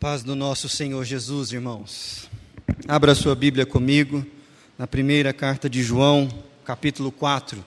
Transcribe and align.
paz 0.00 0.22
do 0.22 0.34
nosso 0.34 0.66
Senhor 0.66 1.04
Jesus, 1.04 1.52
irmãos. 1.52 2.26
Abra 2.88 3.14
sua 3.14 3.34
Bíblia 3.34 3.66
comigo 3.66 4.24
na 4.78 4.86
primeira 4.86 5.30
carta 5.30 5.68
de 5.68 5.82
João, 5.82 6.26
capítulo 6.64 7.12
4. 7.12 7.62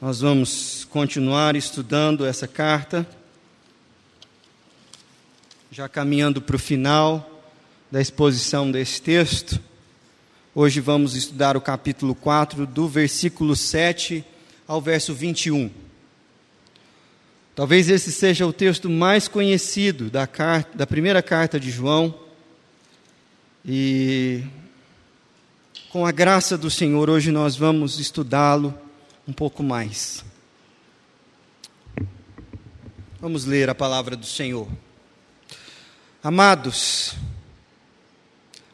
Nós 0.00 0.20
vamos 0.20 0.86
continuar 0.88 1.56
estudando 1.56 2.24
essa 2.24 2.46
carta, 2.46 3.04
já 5.68 5.88
caminhando 5.88 6.40
para 6.40 6.54
o 6.54 6.60
final 6.60 7.42
da 7.90 8.00
exposição 8.00 8.70
desse 8.70 9.02
texto. 9.02 9.60
Hoje 10.54 10.78
vamos 10.78 11.16
estudar 11.16 11.56
o 11.56 11.60
capítulo 11.60 12.14
4, 12.14 12.68
do 12.68 12.86
versículo 12.86 13.56
7 13.56 14.24
ao 14.64 14.80
verso 14.80 15.12
21. 15.12 15.72
Talvez 17.54 17.88
esse 17.88 18.10
seja 18.10 18.44
o 18.46 18.52
texto 18.52 18.90
mais 18.90 19.28
conhecido 19.28 20.10
da, 20.10 20.26
carta, 20.26 20.76
da 20.76 20.86
primeira 20.86 21.22
carta 21.22 21.60
de 21.60 21.70
João. 21.70 22.12
E 23.64 24.42
com 25.88 26.04
a 26.04 26.10
graça 26.10 26.58
do 26.58 26.68
Senhor, 26.68 27.08
hoje 27.08 27.30
nós 27.30 27.54
vamos 27.54 28.00
estudá-lo 28.00 28.76
um 29.26 29.32
pouco 29.32 29.62
mais. 29.62 30.24
Vamos 33.20 33.44
ler 33.44 33.70
a 33.70 33.74
palavra 33.74 34.16
do 34.16 34.26
Senhor. 34.26 34.68
Amados, 36.20 37.14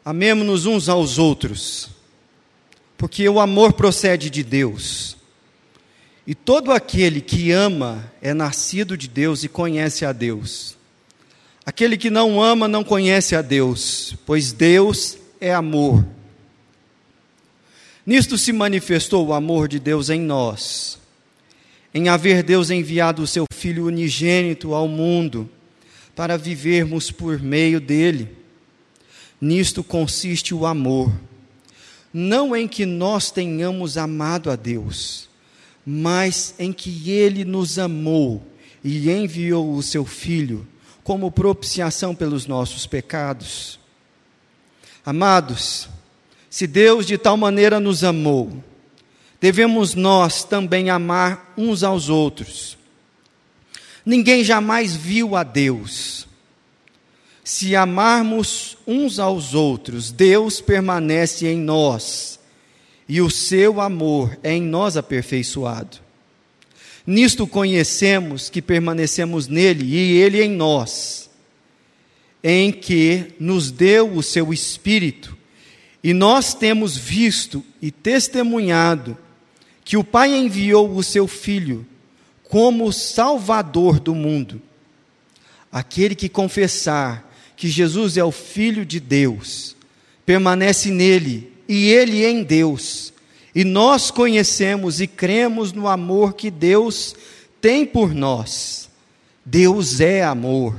amemo-nos 0.03 0.65
uns 0.65 0.89
aos 0.89 1.19
outros, 1.19 1.89
porque 2.97 3.29
o 3.29 3.39
amor 3.39 3.73
procede 3.73 4.29
de 4.29 4.43
Deus. 4.43 5.20
E 6.25 6.35
todo 6.35 6.71
aquele 6.71 7.19
que 7.19 7.51
ama 7.51 8.11
é 8.21 8.33
nascido 8.33 8.95
de 8.95 9.07
Deus 9.07 9.43
e 9.43 9.47
conhece 9.47 10.05
a 10.05 10.11
Deus. 10.11 10.77
Aquele 11.65 11.97
que 11.97 12.09
não 12.09 12.41
ama 12.41 12.67
não 12.67 12.83
conhece 12.83 13.35
a 13.35 13.41
Deus, 13.41 14.15
pois 14.25 14.51
Deus 14.51 15.17
é 15.39 15.53
amor. 15.53 16.05
Nisto 18.05 18.37
se 18.37 18.51
manifestou 18.51 19.27
o 19.27 19.33
amor 19.33 19.67
de 19.67 19.79
Deus 19.79 20.09
em 20.09 20.19
nós, 20.19 20.99
em 21.93 22.09
haver 22.09 22.43
Deus 22.43 22.69
enviado 22.69 23.21
o 23.21 23.27
seu 23.27 23.45
Filho 23.53 23.85
unigênito 23.85 24.73
ao 24.73 24.87
mundo, 24.87 25.49
para 26.15 26.35
vivermos 26.35 27.11
por 27.11 27.39
meio 27.39 27.79
dele. 27.79 28.35
Nisto 29.39 29.83
consiste 29.83 30.53
o 30.53 30.65
amor, 30.65 31.11
não 32.13 32.55
em 32.55 32.67
que 32.67 32.85
nós 32.85 33.29
tenhamos 33.31 33.97
amado 33.97 34.49
a 34.49 34.55
Deus, 34.55 35.29
mas 35.85 36.53
em 36.59 36.71
que 36.71 37.09
ele 37.09 37.43
nos 37.43 37.79
amou 37.79 38.45
e 38.83 39.09
enviou 39.09 39.73
o 39.73 39.83
seu 39.83 40.05
Filho 40.05 40.67
como 41.03 41.31
propiciação 41.31 42.13
pelos 42.13 42.45
nossos 42.45 42.85
pecados. 42.85 43.79
Amados, 45.05 45.89
se 46.49 46.67
Deus 46.67 47.05
de 47.05 47.17
tal 47.17 47.35
maneira 47.35 47.79
nos 47.79 48.03
amou, 48.03 48.63
devemos 49.39 49.95
nós 49.95 50.43
também 50.43 50.89
amar 50.89 51.53
uns 51.57 51.83
aos 51.83 52.09
outros. 52.09 52.77
Ninguém 54.05 54.43
jamais 54.43 54.95
viu 54.95 55.35
a 55.35 55.43
Deus. 55.43 56.27
Se 57.43 57.75
amarmos 57.75 58.77
uns 58.85 59.17
aos 59.17 59.53
outros, 59.53 60.11
Deus 60.11 60.61
permanece 60.61 61.47
em 61.47 61.57
nós 61.57 62.39
e 63.07 63.21
o 63.21 63.29
seu 63.29 63.81
amor 63.81 64.37
é 64.43 64.53
em 64.53 64.61
nós 64.61 64.95
aperfeiçoado. 64.97 65.97
Nisto 67.05 67.47
conhecemos 67.47 68.49
que 68.49 68.61
permanecemos 68.61 69.47
nele 69.47 69.85
e 69.85 70.17
ele 70.17 70.41
em 70.41 70.51
nós, 70.51 71.29
em 72.43 72.71
que 72.71 73.33
nos 73.39 73.71
deu 73.71 74.13
o 74.13 74.23
seu 74.23 74.53
Espírito, 74.53 75.37
e 76.03 76.13
nós 76.13 76.53
temos 76.53 76.97
visto 76.97 77.63
e 77.81 77.91
testemunhado 77.91 79.17
que 79.83 79.97
o 79.97 80.03
Pai 80.03 80.35
enviou 80.35 80.95
o 80.95 81.03
seu 81.03 81.27
Filho 81.27 81.85
como 82.43 82.91
Salvador 82.91 83.99
do 83.99 84.13
mundo. 84.15 84.61
Aquele 85.71 86.15
que 86.15 86.27
confessar 86.27 87.29
que 87.55 87.67
Jesus 87.67 88.17
é 88.17 88.23
o 88.23 88.31
Filho 88.31 88.85
de 88.85 88.99
Deus, 88.99 89.75
permanece 90.25 90.89
nele 90.89 91.51
e 91.73 91.87
Ele 91.87 92.25
em 92.25 92.43
Deus. 92.43 93.13
E 93.55 93.63
nós 93.63 94.11
conhecemos 94.11 94.99
e 94.99 95.07
cremos 95.07 95.71
no 95.71 95.87
amor 95.87 96.33
que 96.33 96.51
Deus 96.51 97.15
tem 97.61 97.85
por 97.85 98.13
nós. 98.13 98.89
Deus 99.45 100.01
é 100.01 100.21
amor. 100.21 100.77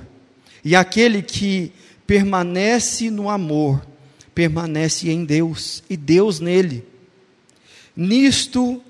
E 0.63 0.77
aquele 0.77 1.23
que 1.23 1.73
permanece 2.07 3.11
no 3.11 3.31
amor, 3.31 3.81
permanece 4.35 5.11
em 5.11 5.25
Deus 5.25 5.83
e 5.89 5.97
Deus 5.97 6.41
nele. 6.41 6.85
Nisto 7.97 8.83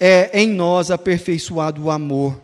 é 0.00 0.40
em 0.40 0.48
nós 0.48 0.90
aperfeiçoado 0.90 1.84
o 1.84 1.90
amor, 1.92 2.40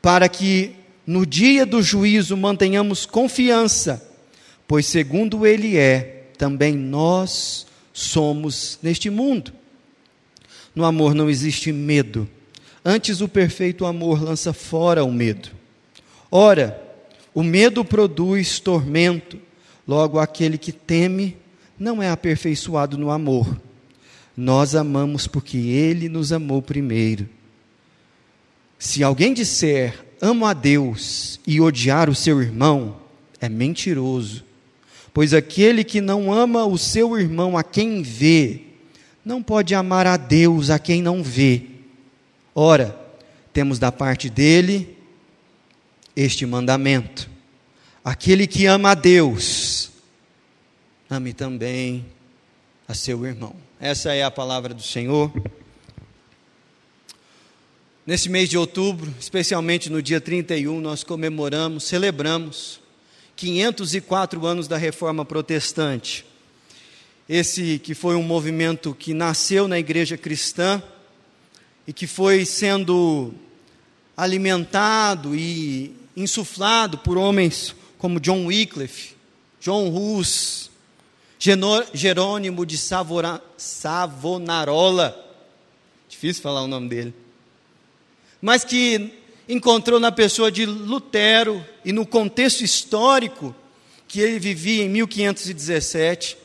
para 0.00 0.30
que 0.30 0.74
no 1.06 1.26
dia 1.26 1.66
do 1.66 1.82
juízo 1.82 2.34
mantenhamos 2.38 3.04
confiança, 3.04 4.02
pois 4.66 4.86
segundo 4.86 5.46
ele 5.46 5.76
é, 5.76 6.30
também 6.38 6.74
nós 6.74 7.65
somos 7.96 8.78
neste 8.82 9.08
mundo. 9.08 9.54
No 10.74 10.84
amor 10.84 11.14
não 11.14 11.30
existe 11.30 11.72
medo. 11.72 12.28
Antes, 12.84 13.22
o 13.22 13.28
perfeito 13.28 13.86
amor 13.86 14.22
lança 14.22 14.52
fora 14.52 15.02
o 15.02 15.10
medo. 15.10 15.48
Ora, 16.30 16.78
o 17.34 17.42
medo 17.42 17.82
produz 17.82 18.60
tormento, 18.60 19.38
logo 19.88 20.18
aquele 20.18 20.58
que 20.58 20.72
teme 20.72 21.38
não 21.78 22.02
é 22.02 22.10
aperfeiçoado 22.10 22.98
no 22.98 23.10
amor. 23.10 23.58
Nós 24.36 24.74
amamos 24.74 25.26
porque 25.26 25.56
ele 25.56 26.06
nos 26.10 26.32
amou 26.32 26.60
primeiro. 26.60 27.26
Se 28.78 29.02
alguém 29.02 29.32
disser 29.32 30.04
amo 30.20 30.44
a 30.44 30.52
Deus 30.52 31.40
e 31.46 31.62
odiar 31.62 32.10
o 32.10 32.14
seu 32.14 32.42
irmão, 32.42 32.98
é 33.40 33.48
mentiroso. 33.48 34.44
Pois 35.16 35.32
aquele 35.32 35.82
que 35.82 36.02
não 36.02 36.30
ama 36.30 36.66
o 36.66 36.76
seu 36.76 37.18
irmão 37.18 37.56
a 37.56 37.64
quem 37.64 38.02
vê, 38.02 38.60
não 39.24 39.42
pode 39.42 39.74
amar 39.74 40.06
a 40.06 40.18
Deus 40.18 40.68
a 40.68 40.78
quem 40.78 41.00
não 41.00 41.22
vê. 41.22 41.62
Ora, 42.54 42.94
temos 43.50 43.78
da 43.78 43.90
parte 43.90 44.28
dele 44.28 44.94
este 46.14 46.44
mandamento: 46.44 47.30
aquele 48.04 48.46
que 48.46 48.66
ama 48.66 48.90
a 48.90 48.94
Deus, 48.94 49.90
ame 51.08 51.32
também 51.32 52.04
a 52.86 52.92
seu 52.92 53.24
irmão. 53.24 53.56
Essa 53.80 54.12
é 54.12 54.22
a 54.22 54.30
palavra 54.30 54.74
do 54.74 54.82
Senhor. 54.82 55.32
Nesse 58.06 58.28
mês 58.28 58.50
de 58.50 58.58
outubro, 58.58 59.14
especialmente 59.18 59.88
no 59.88 60.02
dia 60.02 60.20
31, 60.20 60.78
nós 60.78 61.02
comemoramos, 61.02 61.84
celebramos 61.84 62.84
504 63.36 64.46
anos 64.46 64.66
da 64.66 64.78
reforma 64.78 65.24
protestante. 65.24 66.24
Esse 67.28 67.78
que 67.78 67.94
foi 67.94 68.16
um 68.16 68.22
movimento 68.22 68.94
que 68.94 69.12
nasceu 69.12 69.68
na 69.68 69.78
igreja 69.78 70.16
cristã 70.16 70.82
e 71.86 71.92
que 71.92 72.06
foi 72.06 72.46
sendo 72.46 73.34
alimentado 74.16 75.36
e 75.36 75.94
insuflado 76.16 76.96
por 76.98 77.18
homens 77.18 77.74
como 77.98 78.18
John 78.18 78.46
Wycliffe, 78.46 79.14
John 79.60 79.88
Hus, 79.88 80.70
Jerônimo 81.92 82.64
de 82.64 82.78
Savora, 82.78 83.42
Savonarola, 83.58 85.14
difícil 86.08 86.42
falar 86.42 86.62
o 86.62 86.66
nome 86.66 86.88
dele, 86.88 87.14
mas 88.40 88.64
que 88.64 89.12
encontrou 89.48 90.00
na 90.00 90.10
pessoa 90.10 90.50
de 90.50 90.66
Lutero 90.66 91.64
e 91.84 91.92
no 91.92 92.04
contexto 92.04 92.62
histórico 92.62 93.54
que 94.08 94.20
ele 94.20 94.38
vivia 94.38 94.84
em 94.84 94.88
1517, 94.88 96.36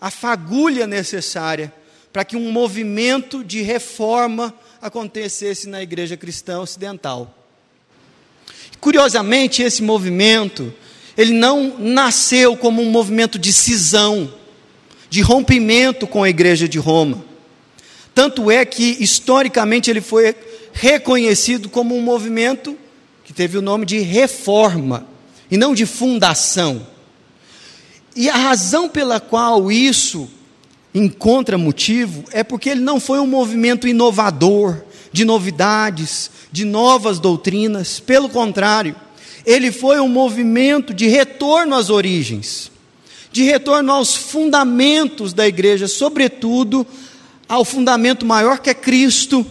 a 0.00 0.10
fagulha 0.10 0.86
necessária 0.86 1.72
para 2.12 2.24
que 2.24 2.36
um 2.36 2.50
movimento 2.50 3.42
de 3.42 3.62
reforma 3.62 4.54
acontecesse 4.80 5.68
na 5.68 5.82
igreja 5.82 6.16
cristã 6.16 6.60
ocidental. 6.60 7.38
Curiosamente, 8.80 9.62
esse 9.62 9.82
movimento, 9.82 10.74
ele 11.16 11.32
não 11.32 11.78
nasceu 11.78 12.56
como 12.56 12.82
um 12.82 12.90
movimento 12.90 13.38
de 13.38 13.52
cisão, 13.52 14.32
de 15.08 15.20
rompimento 15.22 16.06
com 16.06 16.22
a 16.22 16.28
igreja 16.28 16.68
de 16.68 16.78
Roma. 16.78 17.24
Tanto 18.14 18.50
é 18.50 18.64
que, 18.64 18.96
historicamente, 19.00 19.88
ele 19.88 20.00
foi 20.00 20.34
reconhecido 20.72 21.68
como 21.68 21.96
um 21.96 22.02
movimento 22.02 22.76
que 23.24 23.32
teve 23.32 23.58
o 23.58 23.62
nome 23.62 23.86
de 23.86 23.98
reforma 23.98 25.06
e 25.50 25.56
não 25.56 25.74
de 25.74 25.86
fundação. 25.86 26.86
E 28.14 28.28
a 28.28 28.36
razão 28.36 28.88
pela 28.88 29.20
qual 29.20 29.70
isso 29.70 30.28
encontra 30.94 31.56
motivo 31.56 32.24
é 32.32 32.42
porque 32.44 32.70
ele 32.70 32.80
não 32.80 33.00
foi 33.00 33.18
um 33.18 33.26
movimento 33.26 33.88
inovador, 33.88 34.82
de 35.12 35.24
novidades, 35.24 36.30
de 36.50 36.64
novas 36.64 37.18
doutrinas, 37.18 38.00
pelo 38.00 38.28
contrário, 38.28 38.96
ele 39.44 39.70
foi 39.70 40.00
um 40.00 40.08
movimento 40.08 40.94
de 40.94 41.06
retorno 41.06 41.74
às 41.74 41.90
origens, 41.90 42.70
de 43.30 43.42
retorno 43.42 43.92
aos 43.92 44.14
fundamentos 44.14 45.32
da 45.32 45.46
igreja, 45.46 45.86
sobretudo 45.86 46.86
ao 47.48 47.64
fundamento 47.64 48.24
maior 48.24 48.58
que 48.58 48.70
é 48.70 48.74
Cristo 48.74 49.46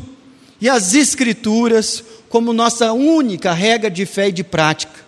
e 0.61 0.69
as 0.69 0.93
Escrituras 0.93 2.03
como 2.29 2.53
nossa 2.53 2.93
única 2.93 3.51
regra 3.51 3.89
de 3.89 4.05
fé 4.05 4.29
e 4.29 4.31
de 4.31 4.43
prática. 4.43 5.01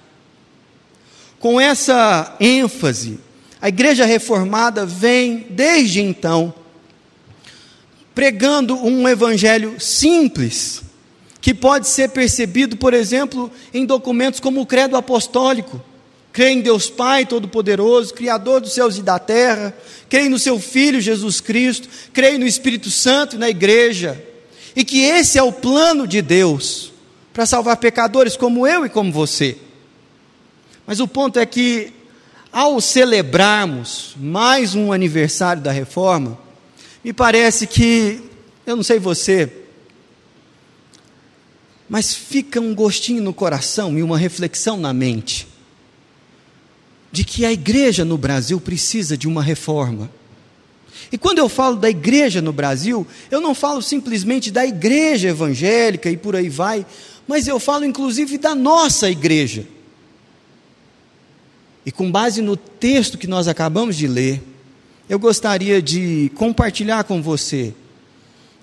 Com 1.39 1.61
essa 1.61 2.35
ênfase, 2.39 3.19
a 3.61 3.69
igreja 3.69 4.05
reformada 4.05 4.85
vem, 4.85 5.45
desde 5.50 6.01
então, 6.01 6.53
pregando 8.13 8.75
um 8.75 9.07
evangelho 9.07 9.79
simples, 9.79 10.81
que 11.39 11.53
pode 11.53 11.88
ser 11.88 12.09
percebido, 12.09 12.75
por 12.75 12.94
exemplo, 12.94 13.51
em 13.73 13.85
documentos 13.85 14.39
como 14.39 14.61
o 14.61 14.65
Credo 14.65 14.97
Apostólico. 14.97 15.81
Crê 16.31 16.50
em 16.50 16.61
Deus 16.61 16.89
Pai 16.89 17.25
Todo-Poderoso, 17.25 18.13
Criador 18.13 18.59
dos 18.59 18.73
céus 18.73 18.97
e 18.97 19.01
da 19.01 19.19
terra, 19.19 19.73
crê 20.09 20.27
no 20.27 20.39
seu 20.39 20.59
Filho 20.59 21.00
Jesus 21.00 21.39
Cristo, 21.39 21.88
crê 22.11 22.38
no 22.38 22.45
Espírito 22.45 22.89
Santo 22.89 23.35
e 23.35 23.39
na 23.39 23.50
igreja, 23.50 24.21
e 24.75 24.84
que 24.84 25.02
esse 25.02 25.38
é 25.38 25.44
o 25.44 25.52
plano 25.52 26.08
de 26.08 26.22
Deus 26.22 26.92
para 27.34 27.46
salvar 27.46 27.78
pecadores 27.78 28.36
como 28.36 28.68
eu 28.68 28.86
e 28.86 28.90
como 28.90 29.12
você. 29.12 29.58
Mas 30.86 31.00
o 31.00 31.08
ponto 31.08 31.40
é 31.40 31.46
que, 31.46 31.94
ao 32.52 32.80
celebrarmos 32.81 34.16
mais 34.18 34.75
um 34.75 34.92
aniversário 34.92 35.62
da 35.62 35.72
reforma, 35.72 36.38
me 37.04 37.14
parece 37.14 37.66
que, 37.66 38.22
eu 38.66 38.75
não 38.75 38.84
sei 38.84 39.00
você, 39.00 39.52
mas 41.90 42.16
fica 42.16 42.60
um 42.60 42.74
gostinho 42.74 43.22
no 43.22 43.34
coração 43.34 43.98
e 43.98 44.04
uma 44.04 44.18
reflexão 44.18 44.78
na 44.78 44.94
mente 44.94 45.48
de 47.12 47.24
que 47.24 47.46
a 47.46 47.54
igreja 47.54 48.04
no 48.04 48.18
Brasil 48.18 48.60
precisa 48.60 49.16
de 49.16 49.28
uma 49.28 49.44
reforma. 49.44 50.10
E 51.13 51.18
quando 51.19 51.38
eu 51.38 51.48
falo 51.48 51.75
da 51.75 51.92
igreja 51.92 52.42
no 52.42 52.51
Brasil, 52.51 53.06
eu 53.30 53.39
não 53.39 53.54
falo 53.54 53.83
simplesmente 53.83 54.50
da 54.50 54.65
igreja 54.65 55.30
evangélica 55.30 56.10
e 56.10 56.18
por 56.18 56.36
aí 56.36 56.50
vai, 56.50 56.83
mas 57.27 57.48
eu 57.48 57.60
falo 57.60 57.86
inclusive 57.86 58.39
da 58.39 58.56
nossa 58.56 59.12
igreja. 59.12 59.63
E 61.86 61.92
com 61.92 62.12
base 62.12 62.42
no 62.42 62.57
texto 62.57 63.15
que 63.15 63.27
nós 63.27 63.48
acabamos 63.48 63.95
de 63.95 64.07
ler, 64.07 64.42
eu 65.07 65.19
gostaria 65.19 65.83
de 65.83 66.31
compartilhar 66.33 67.04
com 67.04 67.21
você 67.21 67.75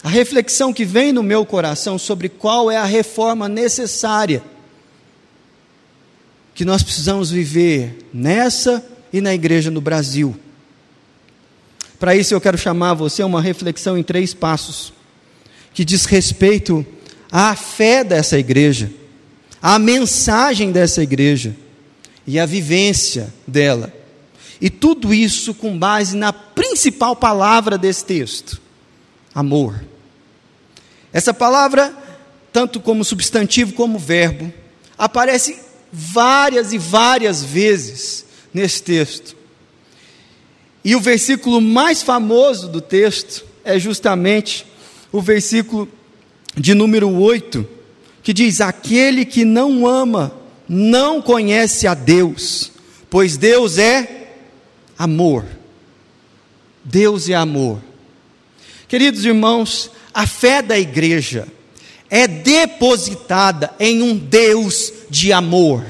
a 0.03 0.09
reflexão 0.09 0.73
que 0.73 0.85
vem 0.85 1.13
no 1.13 1.23
meu 1.23 1.47
coração 1.47 2.01
sobre 2.01 2.29
qual 2.29 2.69
é 2.69 2.77
a 2.77 2.85
reforma 2.85 3.49
necessária 3.49 4.43
que 6.53 6.65
nós 6.65 6.83
precisamos 6.83 7.31
viver 7.31 8.09
nessa 8.13 8.85
e 9.13 9.21
na 9.21 9.33
igreja 9.33 9.71
no 9.71 9.81
Brasil. 9.81 10.35
Para 12.01 12.17
isso 12.17 12.33
eu 12.33 12.41
quero 12.41 12.57
chamar 12.57 12.95
você 12.95 13.21
a 13.21 13.27
uma 13.27 13.43
reflexão 13.43 13.99
em 13.99 14.03
três 14.03 14.33
passos, 14.33 14.91
que 15.75 15.85
diz 15.85 16.07
respeito 16.07 16.85
à 17.31 17.55
fé 17.55 18.03
dessa 18.03 18.39
igreja, 18.39 18.91
à 19.61 19.79
mensagem 19.79 20.73
dessa 20.73 21.03
igreja 21.03 21.55
e 22.27 22.41
à 22.41 22.47
vivência 22.47 23.33
dela. 23.47 23.93
E 24.59 24.71
tudo 24.71 25.13
isso 25.13 25.53
com 25.53 25.79
base 25.79 26.17
na 26.17 26.33
principal 26.33 27.15
palavra 27.15 27.77
desse 27.77 28.07
texto: 28.07 28.59
amor. 29.35 29.85
Essa 31.13 31.35
palavra, 31.35 31.95
tanto 32.51 32.81
como 32.81 33.05
substantivo 33.05 33.75
como 33.75 33.99
verbo, 33.99 34.51
aparece 34.97 35.59
várias 35.93 36.73
e 36.73 36.79
várias 36.79 37.45
vezes 37.45 38.25
nesse 38.55 38.83
texto. 38.83 39.40
E 40.85 40.97
o 40.97 41.01
versículo 41.01 41.61
mais 41.61 42.03
famoso 42.03 42.69
do 42.69 42.81
texto 42.81 43.45
é 43.65 43.79
justamente 43.79 44.67
o 45.13 45.21
versículo 45.21 45.89
de 46.57 46.75
número 46.75 47.11
8, 47.11 47.67
que 48.23 48.33
diz: 48.33 48.61
Aquele 48.61 49.25
que 49.25 49.45
não 49.45 49.87
ama 49.87 50.33
não 50.69 51.21
conhece 51.21 51.87
a 51.87 51.95
Deus, 51.95 52.73
pois 53.09 53.37
Deus 53.37 53.77
é 53.77 54.35
amor. 54.99 55.45
Deus 56.85 57.29
é 57.29 57.35
amor. 57.35 57.81
Queridos 58.89 59.25
irmãos, 59.25 59.91
a 60.15 60.27
fé 60.27 60.63
da 60.63 60.79
igreja 60.79 61.47
é 62.09 62.27
depositada 62.27 63.73
em 63.79 64.03
um 64.03 64.17
Deus 64.17 64.93
de 65.09 65.33
amor. 65.33 65.85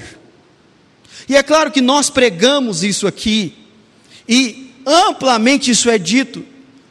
E 1.28 1.36
é 1.36 1.42
claro 1.42 1.70
que 1.70 1.80
nós 1.80 2.10
pregamos 2.10 2.82
isso 2.82 3.06
aqui, 3.06 3.54
e 4.28 4.69
amplamente 4.86 5.70
isso 5.70 5.88
é 5.90 5.98
dito 5.98 6.44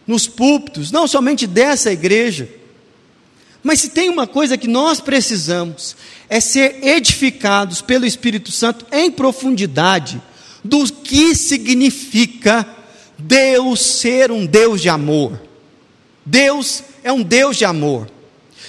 nos 0.06 0.28
púlpitos, 0.28 0.92
não 0.92 1.08
somente 1.08 1.46
dessa 1.46 1.92
igreja, 1.92 2.50
mas 3.64 3.82
se 3.82 3.90
tem 3.90 4.10
uma 4.10 4.26
coisa 4.26 4.58
que 4.58 4.68
nós 4.68 5.02
precisamos, 5.02 5.96
é 6.30 6.40
ser 6.40 6.84
edificados 6.84 7.82
pelo 7.82 8.06
Espírito 8.06 8.52
Santo 8.52 8.86
em 8.92 9.12
profundidade 9.12 10.22
do 10.64 10.86
que 10.92 11.36
significa 11.36 12.66
Deus 13.18 13.82
ser 13.82 14.32
um 14.32 14.46
Deus 14.46 14.82
de 14.82 14.90
amor. 14.90 15.40
Deus 16.26 16.84
é 17.04 17.12
um 17.12 17.22
Deus 17.22 17.58
de 17.58 17.66
amor. 17.66 18.10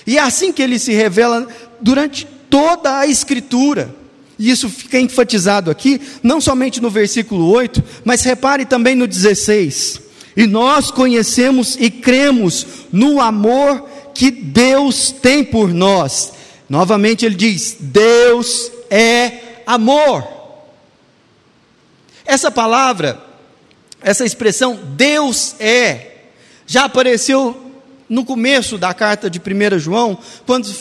E 0.06 0.18
é 0.18 0.20
assim 0.20 0.52
que 0.52 0.62
ele 0.62 0.78
se 0.78 0.92
revela 0.92 1.46
durante 1.80 2.26
toda 2.48 2.98
a 2.98 3.06
Escritura. 3.06 3.94
E 4.40 4.48
isso 4.48 4.70
fica 4.70 4.98
enfatizado 4.98 5.70
aqui, 5.70 6.00
não 6.22 6.40
somente 6.40 6.80
no 6.80 6.88
versículo 6.88 7.50
8, 7.50 7.84
mas 8.02 8.22
repare 8.22 8.64
também 8.64 8.94
no 8.94 9.06
16. 9.06 10.00
E 10.34 10.46
nós 10.46 10.90
conhecemos 10.90 11.76
e 11.78 11.90
cremos 11.90 12.66
no 12.90 13.20
amor 13.20 13.86
que 14.14 14.30
Deus 14.30 15.12
tem 15.12 15.44
por 15.44 15.74
nós. 15.74 16.32
Novamente 16.70 17.26
ele 17.26 17.34
diz: 17.34 17.76
Deus 17.80 18.72
é 18.88 19.62
amor. 19.66 20.26
Essa 22.24 22.50
palavra, 22.50 23.22
essa 24.00 24.24
expressão 24.24 24.80
Deus 24.96 25.54
é, 25.60 26.12
já 26.66 26.84
apareceu 26.84 27.72
no 28.08 28.24
começo 28.24 28.78
da 28.78 28.94
carta 28.94 29.28
de 29.28 29.38
1 29.38 29.78
João, 29.78 30.18
quando 30.46 30.74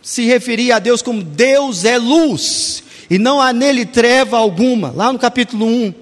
se 0.00 0.22
referia 0.22 0.76
a 0.76 0.78
Deus 0.78 1.02
como 1.02 1.20
Deus 1.20 1.84
é 1.84 1.98
luz, 1.98 2.82
e 3.12 3.18
não 3.18 3.42
há 3.42 3.52
nele 3.52 3.84
treva 3.84 4.38
alguma, 4.38 4.90
lá 4.90 5.12
no 5.12 5.18
capítulo 5.18 5.66
1. 5.66 5.94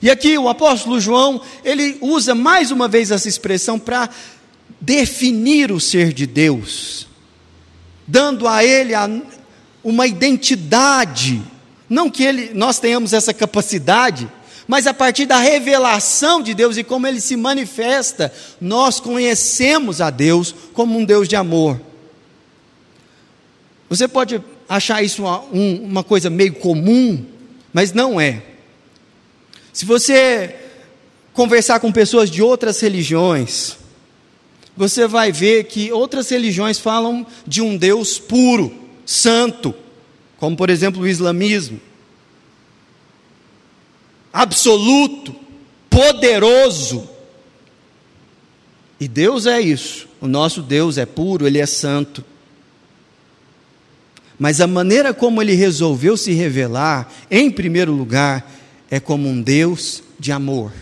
E 0.00 0.10
aqui 0.10 0.38
o 0.38 0.48
apóstolo 0.48 0.98
João, 0.98 1.38
ele 1.62 1.98
usa 2.00 2.34
mais 2.34 2.70
uma 2.70 2.88
vez 2.88 3.10
essa 3.10 3.28
expressão 3.28 3.78
para 3.78 4.08
definir 4.80 5.70
o 5.70 5.78
ser 5.78 6.14
de 6.14 6.26
Deus, 6.26 7.06
dando 8.06 8.48
a 8.48 8.64
ele 8.64 8.94
a, 8.94 9.06
uma 9.84 10.06
identidade 10.06 11.42
não 11.90 12.08
que 12.08 12.22
ele, 12.24 12.52
nós 12.54 12.78
tenhamos 12.78 13.12
essa 13.12 13.34
capacidade, 13.34 14.26
mas 14.66 14.86
a 14.86 14.94
partir 14.94 15.26
da 15.26 15.38
revelação 15.38 16.40
de 16.40 16.54
Deus 16.54 16.78
e 16.78 16.82
como 16.82 17.06
ele 17.06 17.20
se 17.20 17.36
manifesta, 17.36 18.32
nós 18.58 18.98
conhecemos 18.98 20.00
a 20.00 20.08
Deus 20.08 20.54
como 20.72 20.98
um 20.98 21.04
Deus 21.04 21.28
de 21.28 21.36
amor. 21.36 21.78
Você 23.90 24.08
pode 24.08 24.42
achar 24.68 25.02
isso 25.02 25.22
uma, 25.22 25.40
um, 25.52 25.82
uma 25.84 26.04
coisa 26.04 26.30
meio 26.30 26.54
comum, 26.54 27.24
mas 27.72 27.92
não 27.92 28.20
é. 28.20 28.42
Se 29.72 29.84
você 29.84 30.54
conversar 31.32 31.80
com 31.80 31.92
pessoas 31.92 32.30
de 32.30 32.42
outras 32.42 32.80
religiões, 32.80 33.76
você 34.76 35.06
vai 35.06 35.32
ver 35.32 35.64
que 35.64 35.92
outras 35.92 36.28
religiões 36.28 36.78
falam 36.78 37.26
de 37.46 37.60
um 37.60 37.76
Deus 37.76 38.18
puro, 38.18 38.74
santo 39.04 39.74
como 40.38 40.56
por 40.56 40.70
exemplo 40.70 41.02
o 41.02 41.08
islamismo. 41.08 41.80
Absoluto, 44.32 45.34
poderoso. 45.88 47.08
E 49.00 49.08
Deus 49.08 49.46
é 49.46 49.60
isso. 49.60 50.08
O 50.20 50.26
nosso 50.26 50.62
Deus 50.62 50.98
é 50.98 51.06
puro, 51.06 51.46
ele 51.46 51.58
é 51.58 51.66
santo. 51.66 52.24
Mas 54.38 54.60
a 54.60 54.66
maneira 54.66 55.14
como 55.14 55.40
ele 55.40 55.54
resolveu 55.54 56.16
se 56.16 56.32
revelar, 56.32 57.10
em 57.30 57.50
primeiro 57.50 57.92
lugar, 57.92 58.52
é 58.90 59.00
como 59.00 59.28
um 59.28 59.40
Deus 59.40 60.02
de 60.18 60.30
amor. 60.32 60.72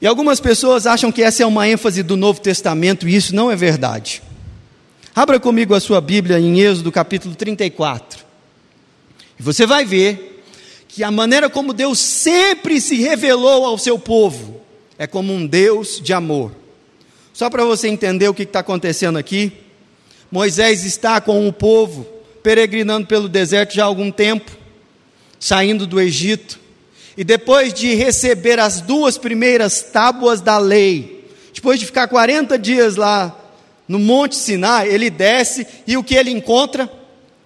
E 0.00 0.06
algumas 0.06 0.38
pessoas 0.38 0.86
acham 0.86 1.10
que 1.10 1.22
essa 1.22 1.42
é 1.42 1.46
uma 1.46 1.66
ênfase 1.66 2.02
do 2.02 2.16
Novo 2.16 2.40
Testamento, 2.40 3.08
e 3.08 3.16
isso 3.16 3.34
não 3.34 3.50
é 3.50 3.56
verdade. 3.56 4.22
Abra 5.14 5.40
comigo 5.40 5.74
a 5.74 5.80
sua 5.80 6.00
Bíblia 6.00 6.38
em 6.38 6.60
Êxodo 6.60 6.92
capítulo 6.92 7.34
34. 7.34 8.24
E 9.38 9.42
você 9.42 9.64
vai 9.64 9.84
ver 9.84 10.44
que 10.88 11.02
a 11.02 11.10
maneira 11.10 11.48
como 11.48 11.72
Deus 11.72 11.98
sempre 11.98 12.80
se 12.80 12.96
revelou 12.96 13.64
ao 13.64 13.78
seu 13.78 13.98
povo 13.98 14.60
é 14.98 15.06
como 15.06 15.32
um 15.32 15.46
Deus 15.46 16.00
de 16.02 16.12
amor. 16.12 16.52
Só 17.34 17.50
para 17.50 17.64
você 17.64 17.88
entender 17.88 18.28
o 18.28 18.32
que 18.32 18.44
está 18.44 18.60
acontecendo 18.60 19.18
aqui, 19.18 19.52
Moisés 20.30 20.84
está 20.84 21.20
com 21.20 21.48
o 21.48 21.52
povo 21.52 22.06
peregrinando 22.44 23.08
pelo 23.08 23.28
deserto 23.28 23.74
já 23.74 23.82
há 23.82 23.86
algum 23.86 24.08
tempo, 24.08 24.52
saindo 25.40 25.84
do 25.84 26.00
Egito. 26.00 26.60
E 27.16 27.24
depois 27.24 27.74
de 27.74 27.92
receber 27.94 28.60
as 28.60 28.80
duas 28.80 29.18
primeiras 29.18 29.82
tábuas 29.82 30.40
da 30.40 30.58
lei, 30.58 31.28
depois 31.52 31.80
de 31.80 31.86
ficar 31.86 32.06
40 32.06 32.56
dias 32.56 32.94
lá 32.94 33.36
no 33.88 33.98
Monte 33.98 34.36
Sinai, 34.36 34.88
ele 34.88 35.10
desce 35.10 35.66
e 35.88 35.96
o 35.96 36.04
que 36.04 36.14
ele 36.14 36.30
encontra? 36.30 36.88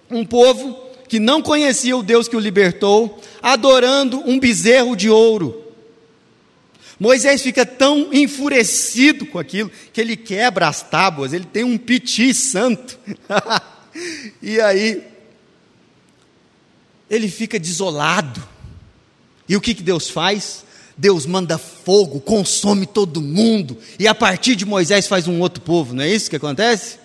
Um 0.09 0.23
povo 0.23 0.79
que 1.07 1.17
não 1.17 1.41
conhecia 1.41 1.97
o 1.97 2.03
Deus 2.03 2.27
que 2.27 2.35
o 2.35 2.39
libertou, 2.39 3.19
adorando 3.41 4.21
um 4.23 4.39
bezerro 4.39 4.95
de 4.95 5.09
ouro. 5.09 5.68
Moisés 6.99 7.41
fica 7.41 7.65
tão 7.65 8.13
enfurecido 8.13 9.25
com 9.25 9.39
aquilo 9.39 9.71
que 9.93 10.01
ele 10.01 10.17
quebra 10.17 10.67
as 10.67 10.81
tábuas, 10.81 11.31
ele 11.31 11.45
tem 11.45 11.63
um 11.63 11.77
piti 11.77 12.33
santo. 12.33 12.99
e 14.41 14.59
aí, 14.59 15.01
ele 17.09 17.29
fica 17.29 17.57
desolado. 17.57 18.43
E 19.47 19.55
o 19.55 19.61
que, 19.61 19.73
que 19.73 19.81
Deus 19.81 20.09
faz? 20.09 20.65
Deus 20.97 21.25
manda 21.25 21.57
fogo, 21.57 22.19
consome 22.19 22.85
todo 22.85 23.21
mundo, 23.21 23.77
e 23.97 24.05
a 24.05 24.13
partir 24.13 24.57
de 24.57 24.65
Moisés 24.65 25.07
faz 25.07 25.29
um 25.29 25.39
outro 25.39 25.61
povo, 25.61 25.95
não 25.95 26.03
é 26.03 26.09
isso 26.09 26.29
que 26.29 26.35
acontece? 26.35 26.99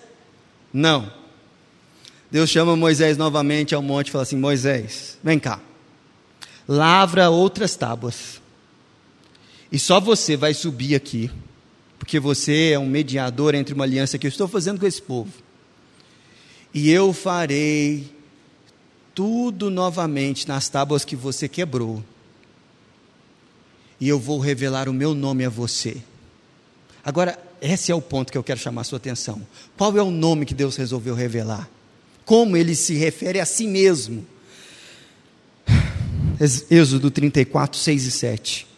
Não. 0.73 1.09
Deus 2.29 2.49
chama 2.49 2.75
Moisés 2.75 3.15
novamente 3.15 3.73
ao 3.73 3.81
monte 3.81 4.09
e 4.09 4.11
fala 4.11 4.23
assim: 4.23 4.35
Moisés, 4.35 5.17
vem 5.23 5.39
cá, 5.39 5.61
lavra 6.67 7.29
outras 7.29 7.77
tábuas 7.77 8.41
e 9.75 9.79
só 9.79 9.99
você 9.99 10.37
vai 10.37 10.53
subir 10.53 10.95
aqui, 10.95 11.29
porque 11.99 12.17
você 12.17 12.71
é 12.71 12.79
um 12.79 12.87
mediador 12.87 13.53
entre 13.53 13.73
uma 13.73 13.83
aliança 13.83 14.17
que 14.17 14.25
eu 14.25 14.29
estou 14.29 14.47
fazendo 14.47 14.79
com 14.79 14.87
esse 14.87 15.01
povo. 15.01 15.33
E 16.73 16.89
eu 16.89 17.11
farei 17.11 18.09
tudo 19.13 19.69
novamente 19.69 20.47
nas 20.47 20.69
tábuas 20.69 21.03
que 21.03 21.13
você 21.13 21.49
quebrou. 21.49 22.01
E 23.99 24.07
eu 24.07 24.17
vou 24.17 24.39
revelar 24.39 24.87
o 24.87 24.93
meu 24.93 25.13
nome 25.13 25.43
a 25.43 25.49
você. 25.49 25.97
Agora, 27.03 27.37
esse 27.61 27.91
é 27.91 27.95
o 27.95 28.01
ponto 28.01 28.31
que 28.31 28.37
eu 28.37 28.43
quero 28.45 28.61
chamar 28.61 28.79
a 28.79 28.85
sua 28.85 28.95
atenção. 28.95 29.45
Qual 29.75 29.97
é 29.97 30.01
o 30.01 30.09
nome 30.09 30.45
que 30.45 30.53
Deus 30.53 30.77
resolveu 30.77 31.13
revelar? 31.13 31.69
Como 32.23 32.55
ele 32.55 32.75
se 32.75 32.93
refere 32.93 33.41
a 33.41 33.45
si 33.45 33.67
mesmo? 33.67 34.25
Êxodo 36.71 37.11
34, 37.11 37.77
6 37.77 38.05
e 38.05 38.11
7. 38.11 38.74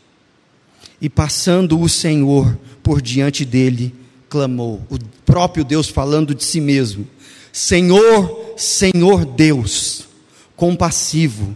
E 1.01 1.09
passando 1.09 1.79
o 1.79 1.87
Senhor 1.87 2.57
por 2.81 3.01
diante 3.01 3.45
dele, 3.45 3.93
clamou. 4.29 4.81
O 4.89 4.97
próprio 5.25 5.63
Deus 5.63 5.89
falando 5.89 6.33
de 6.33 6.43
si 6.43 6.61
mesmo: 6.61 7.07
Senhor, 7.51 8.53
Senhor 8.55 9.25
Deus, 9.25 10.07
compassivo, 10.55 11.55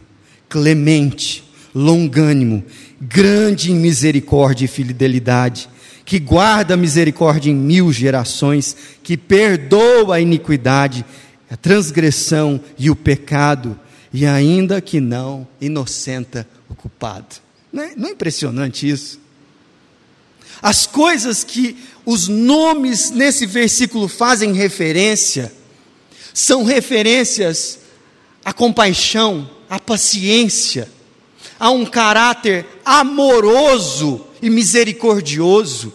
clemente, 0.50 1.44
longânimo, 1.74 2.64
grande 3.00 3.72
em 3.72 3.76
misericórdia 3.76 4.66
e 4.66 4.68
fidelidade, 4.68 5.70
que 6.04 6.20
guarda 6.20 6.74
a 6.74 6.78
misericórdia 6.78 7.50
em 7.50 7.56
mil 7.56 7.92
gerações, 7.92 8.76
que 9.02 9.16
perdoa 9.16 10.16
a 10.16 10.22
iniquidade, 10.22 11.06
a 11.50 11.56
transgressão 11.56 12.60
e 12.78 12.90
o 12.90 12.96
pecado, 12.96 13.80
e 14.14 14.26
ainda 14.26 14.82
que 14.82 15.00
não 15.00 15.48
inocenta 15.60 16.46
o 16.70 16.76
culpado. 16.76 17.38
Não 17.72 17.84
é, 17.84 17.96
não 17.96 18.10
é 18.10 18.12
impressionante 18.12 18.90
isso? 18.90 19.21
As 20.62 20.88
coisas 20.88 21.44
que 21.44 21.78
os 22.06 22.28
nomes 22.28 23.12
nesse 23.12 23.46
versículo 23.46 24.08
fazem 24.08 24.54
referência, 24.54 25.54
são 26.34 26.64
referências 26.64 27.80
à 28.44 28.52
compaixão, 28.52 29.50
à 29.70 29.80
paciência, 29.80 30.90
a 31.60 31.70
um 31.70 31.86
caráter 31.86 32.66
amoroso 32.84 34.26
e 34.42 34.50
misericordioso, 34.50 35.94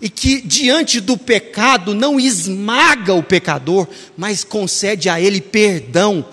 e 0.00 0.08
que 0.08 0.40
diante 0.40 0.98
do 0.98 1.16
pecado 1.16 1.94
não 1.94 2.18
esmaga 2.18 3.14
o 3.14 3.22
pecador, 3.22 3.86
mas 4.16 4.42
concede 4.42 5.08
a 5.08 5.20
ele 5.20 5.40
perdão. 5.40 6.26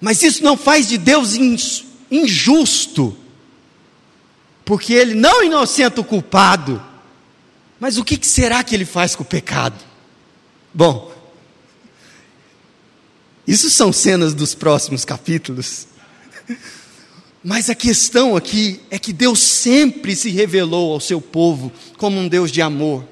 Mas 0.00 0.22
isso 0.22 0.42
não 0.42 0.56
faz 0.56 0.88
de 0.88 0.96
Deus 0.96 1.34
injusto, 2.10 3.16
porque 4.68 4.92
ele 4.92 5.14
não 5.14 5.42
inocenta 5.42 5.98
o 5.98 6.04
culpado. 6.04 6.82
Mas 7.80 7.96
o 7.96 8.04
que 8.04 8.18
será 8.20 8.62
que 8.62 8.74
ele 8.74 8.84
faz 8.84 9.16
com 9.16 9.22
o 9.22 9.26
pecado? 9.26 9.82
Bom, 10.74 11.10
isso 13.46 13.70
são 13.70 13.94
cenas 13.94 14.34
dos 14.34 14.54
próximos 14.54 15.06
capítulos. 15.06 15.86
Mas 17.42 17.70
a 17.70 17.74
questão 17.74 18.36
aqui 18.36 18.78
é 18.90 18.98
que 18.98 19.10
Deus 19.10 19.38
sempre 19.38 20.14
se 20.14 20.28
revelou 20.28 20.92
ao 20.92 21.00
seu 21.00 21.18
povo 21.18 21.72
como 21.96 22.20
um 22.20 22.28
Deus 22.28 22.52
de 22.52 22.60
amor. 22.60 23.08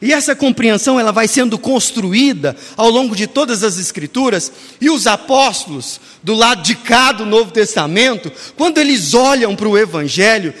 E 0.00 0.14
essa 0.14 0.34
compreensão 0.34 0.98
ela 0.98 1.12
vai 1.12 1.28
sendo 1.28 1.58
construída 1.58 2.56
ao 2.74 2.88
longo 2.88 3.14
de 3.14 3.26
todas 3.26 3.62
as 3.62 3.78
escrituras, 3.78 4.50
e 4.80 4.88
os 4.88 5.06
apóstolos 5.06 6.00
do 6.22 6.32
lado 6.32 6.62
de 6.62 6.74
cá 6.74 7.12
do 7.12 7.26
Novo 7.26 7.50
Testamento, 7.50 8.32
quando 8.56 8.78
eles 8.78 9.12
olham 9.12 9.54
para 9.54 9.68
o 9.68 9.76
evangelho, 9.76 10.54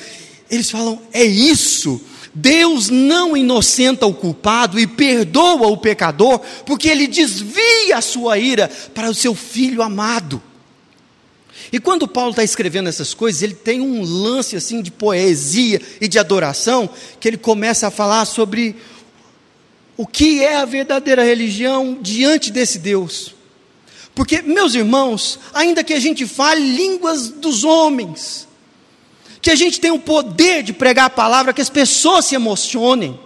eles 0.50 0.70
falam: 0.70 1.00
é 1.12 1.24
isso. 1.24 2.00
Deus 2.34 2.90
não 2.90 3.34
inocenta 3.34 4.04
o 4.04 4.12
culpado 4.12 4.78
e 4.78 4.86
perdoa 4.86 5.68
o 5.68 5.78
pecador, 5.78 6.38
porque 6.66 6.88
ele 6.88 7.06
desvia 7.06 7.96
a 7.96 8.02
sua 8.02 8.38
ira 8.38 8.70
para 8.94 9.08
o 9.08 9.14
seu 9.14 9.34
filho 9.34 9.82
amado. 9.82 10.42
E 11.72 11.80
quando 11.80 12.06
Paulo 12.06 12.30
está 12.30 12.44
escrevendo 12.44 12.88
essas 12.88 13.14
coisas, 13.14 13.42
ele 13.42 13.54
tem 13.54 13.80
um 13.80 14.02
lance 14.02 14.54
assim 14.54 14.82
de 14.82 14.90
poesia 14.90 15.80
e 16.00 16.06
de 16.06 16.18
adoração, 16.18 16.88
que 17.18 17.26
ele 17.26 17.38
começa 17.38 17.88
a 17.88 17.90
falar 17.90 18.24
sobre 18.26 18.76
o 19.96 20.06
que 20.06 20.44
é 20.44 20.56
a 20.56 20.64
verdadeira 20.64 21.24
religião 21.24 21.98
diante 22.00 22.52
desse 22.52 22.78
Deus. 22.78 23.34
Porque, 24.14 24.42
meus 24.42 24.74
irmãos, 24.74 25.38
ainda 25.52 25.82
que 25.82 25.92
a 25.92 26.00
gente 26.00 26.26
fale 26.26 26.60
línguas 26.60 27.28
dos 27.28 27.64
homens, 27.64 28.46
que 29.46 29.50
a 29.52 29.54
gente 29.54 29.80
tem 29.80 29.92
o 29.92 29.98
poder 30.00 30.64
de 30.64 30.72
pregar 30.72 31.04
a 31.04 31.10
palavra, 31.10 31.52
que 31.52 31.60
as 31.60 31.70
pessoas 31.70 32.24
se 32.24 32.34
emocionem, 32.34 33.16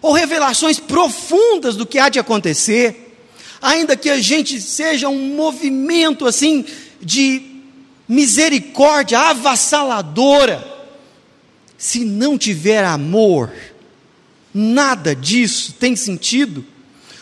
ou 0.00 0.12
revelações 0.12 0.78
profundas 0.78 1.74
do 1.74 1.84
que 1.84 1.98
há 1.98 2.08
de 2.08 2.20
acontecer, 2.20 3.12
ainda 3.60 3.96
que 3.96 4.08
a 4.08 4.20
gente 4.20 4.60
seja 4.60 5.08
um 5.08 5.34
movimento 5.34 6.28
assim 6.28 6.64
de 7.00 7.42
misericórdia 8.08 9.18
avassaladora, 9.18 10.64
se 11.76 12.04
não 12.04 12.38
tiver 12.38 12.84
amor, 12.84 13.52
nada 14.54 15.12
disso 15.12 15.72
tem 15.72 15.96
sentido, 15.96 16.64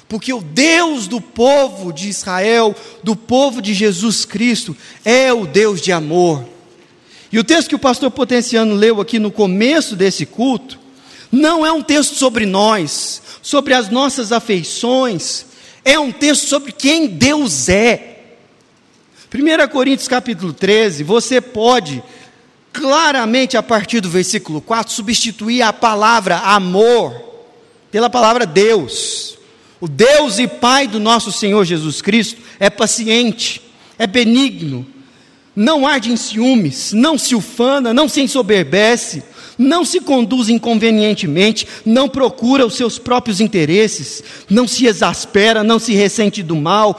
porque 0.06 0.30
o 0.30 0.42
Deus 0.42 1.08
do 1.08 1.22
povo 1.22 1.90
de 1.90 2.10
Israel, 2.10 2.76
do 3.02 3.16
povo 3.16 3.62
de 3.62 3.72
Jesus 3.72 4.26
Cristo, 4.26 4.76
é 5.06 5.32
o 5.32 5.46
Deus 5.46 5.80
de 5.80 5.90
amor. 5.90 6.59
E 7.32 7.38
o 7.38 7.44
texto 7.44 7.68
que 7.68 7.74
o 7.74 7.78
pastor 7.78 8.10
Potenciano 8.10 8.74
leu 8.74 9.00
aqui 9.00 9.18
no 9.18 9.30
começo 9.30 9.94
desse 9.94 10.26
culto, 10.26 10.78
não 11.30 11.64
é 11.64 11.70
um 11.70 11.82
texto 11.82 12.14
sobre 12.14 12.44
nós, 12.44 13.22
sobre 13.40 13.72
as 13.72 13.88
nossas 13.88 14.32
afeições, 14.32 15.46
é 15.84 15.98
um 15.98 16.10
texto 16.10 16.46
sobre 16.46 16.72
quem 16.72 17.06
Deus 17.06 17.68
é. 17.68 18.18
1 19.32 19.68
Coríntios 19.68 20.08
capítulo 20.08 20.52
13, 20.52 21.04
você 21.04 21.40
pode 21.40 22.02
claramente 22.72 23.56
a 23.56 23.62
partir 23.62 24.00
do 24.00 24.10
versículo 24.10 24.60
4 24.60 24.92
substituir 24.92 25.62
a 25.62 25.72
palavra 25.72 26.36
amor 26.38 27.14
pela 27.92 28.10
palavra 28.10 28.44
Deus. 28.44 29.38
O 29.80 29.88
Deus 29.88 30.38
e 30.38 30.48
Pai 30.48 30.86
do 30.86 30.98
nosso 30.98 31.32
Senhor 31.32 31.64
Jesus 31.64 32.02
Cristo 32.02 32.40
é 32.58 32.68
paciente, 32.68 33.62
é 33.98 34.06
benigno, 34.06 34.86
não 35.60 35.86
arde 35.86 36.10
em 36.10 36.16
ciúmes, 36.16 36.90
não 36.94 37.18
se 37.18 37.34
ufana, 37.34 37.92
não 37.92 38.08
se 38.08 38.22
ensoberbece, 38.22 39.22
não 39.58 39.84
se 39.84 40.00
conduz 40.00 40.48
inconvenientemente, 40.48 41.68
não 41.84 42.08
procura 42.08 42.64
os 42.64 42.76
seus 42.76 42.98
próprios 42.98 43.42
interesses, 43.42 44.24
não 44.48 44.66
se 44.66 44.86
exaspera, 44.86 45.62
não 45.62 45.78
se 45.78 45.92
ressente 45.92 46.42
do 46.42 46.56
mal, 46.56 46.98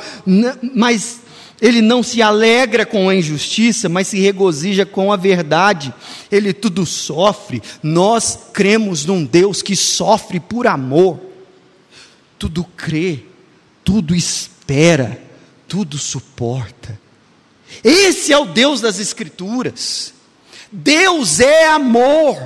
mas 0.76 1.22
ele 1.60 1.82
não 1.82 2.04
se 2.04 2.22
alegra 2.22 2.86
com 2.86 3.10
a 3.10 3.16
injustiça, 3.16 3.90
mas 3.90 4.10
se 4.10 4.20
regozija 4.20 4.86
com 4.86 5.12
a 5.12 5.18
verdade. 5.18 5.92
Ele 6.32 6.54
tudo 6.54 6.86
sofre. 6.86 7.64
Nós 7.82 8.38
cremos 8.54 9.08
num 9.08 9.26
Deus 9.26 9.64
que 9.64 9.76
sofre 9.76 10.40
por 10.40 10.68
amor. 10.68 11.20
Tudo 12.38 12.64
crê, 12.78 13.22
tudo 13.84 14.14
espera, 14.14 15.20
tudo 15.68 15.98
suporta. 15.98 17.01
Esse 17.84 18.34
é 18.34 18.38
o 18.38 18.46
Deus 18.46 18.82
das 18.82 19.00
Escrituras. 19.00 20.14
Deus 20.72 21.40
é 21.40 21.68
amor. 21.68 22.38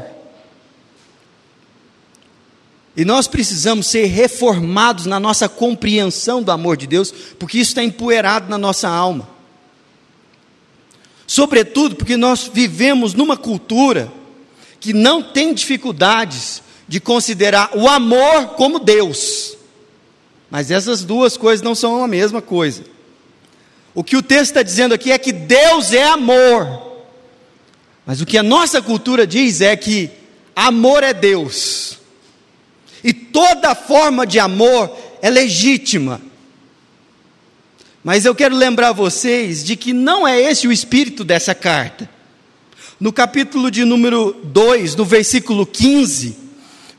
E 2.95 3.03
nós 3.03 3.27
precisamos 3.27 3.87
ser 3.87 4.05
reformados 4.05 5.05
na 5.05 5.19
nossa 5.19 5.49
compreensão 5.49 6.41
do 6.41 6.51
amor 6.51 6.77
de 6.77 6.87
Deus, 6.87 7.11
porque 7.37 7.57
isso 7.57 7.71
está 7.71 7.83
empoeirado 7.83 8.49
na 8.49 8.57
nossa 8.57 8.87
alma. 8.87 9.27
Sobretudo 11.27 11.95
porque 11.95 12.15
nós 12.15 12.49
vivemos 12.53 13.13
numa 13.13 13.35
cultura 13.35 14.11
que 14.79 14.93
não 14.93 15.21
tem 15.21 15.53
dificuldades 15.53 16.61
de 16.87 16.99
considerar 16.99 17.71
o 17.75 17.89
amor 17.89 18.49
como 18.49 18.79
Deus. 18.79 19.57
Mas 20.49 20.71
essas 20.71 21.03
duas 21.03 21.35
coisas 21.35 21.63
não 21.63 21.75
são 21.75 22.03
a 22.03 22.07
mesma 22.07 22.41
coisa. 22.41 22.83
O 23.95 24.03
que 24.03 24.17
o 24.17 24.21
texto 24.21 24.51
está 24.51 24.61
dizendo 24.61 24.93
aqui 24.93 25.11
é 25.11 25.17
que 25.17 25.31
Deus 25.31 25.93
é 25.93 26.03
amor. 26.03 26.83
Mas 28.05 28.19
o 28.19 28.25
que 28.25 28.37
a 28.37 28.43
nossa 28.43 28.81
cultura 28.81 29.25
diz 29.25 29.61
é 29.61 29.75
que 29.77 30.11
amor 30.53 31.01
é 31.01 31.13
Deus. 31.13 31.97
E 33.01 33.13
toda 33.13 33.73
forma 33.73 34.27
de 34.27 34.37
amor 34.37 34.95
é 35.21 35.29
legítima. 35.29 36.21
Mas 38.03 38.25
eu 38.25 38.35
quero 38.35 38.55
lembrar 38.55 38.91
vocês 38.91 39.63
de 39.63 39.75
que 39.75 39.93
não 39.93 40.27
é 40.27 40.39
esse 40.39 40.67
o 40.67 40.71
espírito 40.71 41.23
dessa 41.23 41.55
carta. 41.55 42.09
No 42.99 43.13
capítulo 43.13 43.71
de 43.71 43.83
número 43.85 44.33
2, 44.43 44.95
no 44.95 45.05
versículo 45.05 45.65
15, 45.65 46.44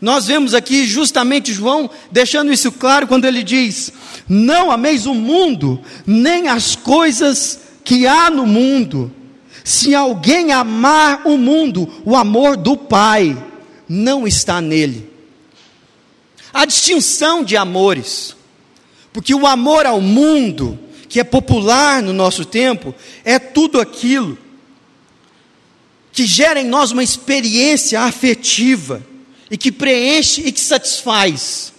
nós 0.01 0.27
vemos 0.27 0.55
aqui 0.55 0.85
justamente 0.87 1.53
João 1.53 1.89
deixando 2.11 2.53
isso 2.53 2.71
claro 2.73 3.07
quando 3.07 3.25
ele 3.25 3.43
diz: 3.43 3.93
Não 4.29 4.71
ameis 4.71 5.07
o 5.07 5.15
mundo, 5.15 5.81
nem 6.07 6.49
as 6.49 6.77
coisas 6.77 7.61
que 7.85 8.07
há 8.07 8.31
no 8.31 8.47
mundo. 8.47 9.13
Se 9.65 9.95
alguém 9.95 10.53
amar 10.53 11.23
o 11.27 11.37
mundo, 11.37 12.03
o 12.05 12.15
amor 12.15 12.57
do 12.57 12.77
Pai 12.77 13.37
não 13.89 14.27
está 14.27 14.61
nele. 14.61 15.11
A 16.53 16.65
distinção 16.65 17.43
de 17.43 17.57
amores, 17.57 18.37
porque 19.13 19.35
o 19.35 19.47
amor 19.47 19.87
ao 19.87 20.01
mundo 20.01 20.79
que 21.09 21.21
é 21.21 21.25
popular 21.25 22.03
no 22.03 22.13
nosso 22.13 22.45
tempo, 22.45 22.95
é 23.25 23.39
tudo 23.39 23.81
aquilo 23.81 24.37
que 26.13 26.27
gera 26.27 26.61
em 26.61 26.67
nós 26.67 26.91
uma 26.91 27.03
experiência 27.03 28.01
afetiva 28.03 29.03
e 29.51 29.57
que 29.57 29.71
preenche 29.71 30.43
e 30.43 30.53
que 30.53 30.61
satisfaz. 30.61 31.73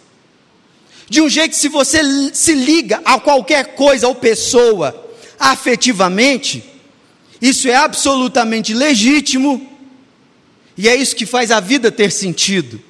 De 1.10 1.22
um 1.22 1.30
jeito 1.30 1.52
que, 1.52 1.58
se 1.58 1.70
você 1.70 2.02
se 2.34 2.54
liga 2.54 3.02
a 3.06 3.20
qualquer 3.20 3.76
coisa 3.76 4.08
ou 4.08 4.16
pessoa 4.16 5.06
afetivamente, 5.40 6.64
isso 7.42 7.68
é 7.68 7.76
absolutamente 7.76 8.74
legítimo 8.74 9.78
e 10.78 10.88
é 10.88 10.96
isso 10.96 11.16
que 11.16 11.26
faz 11.26 11.52
a 11.52 11.60
vida 11.60 11.92
ter 11.92 12.12
sentido. 12.12 12.82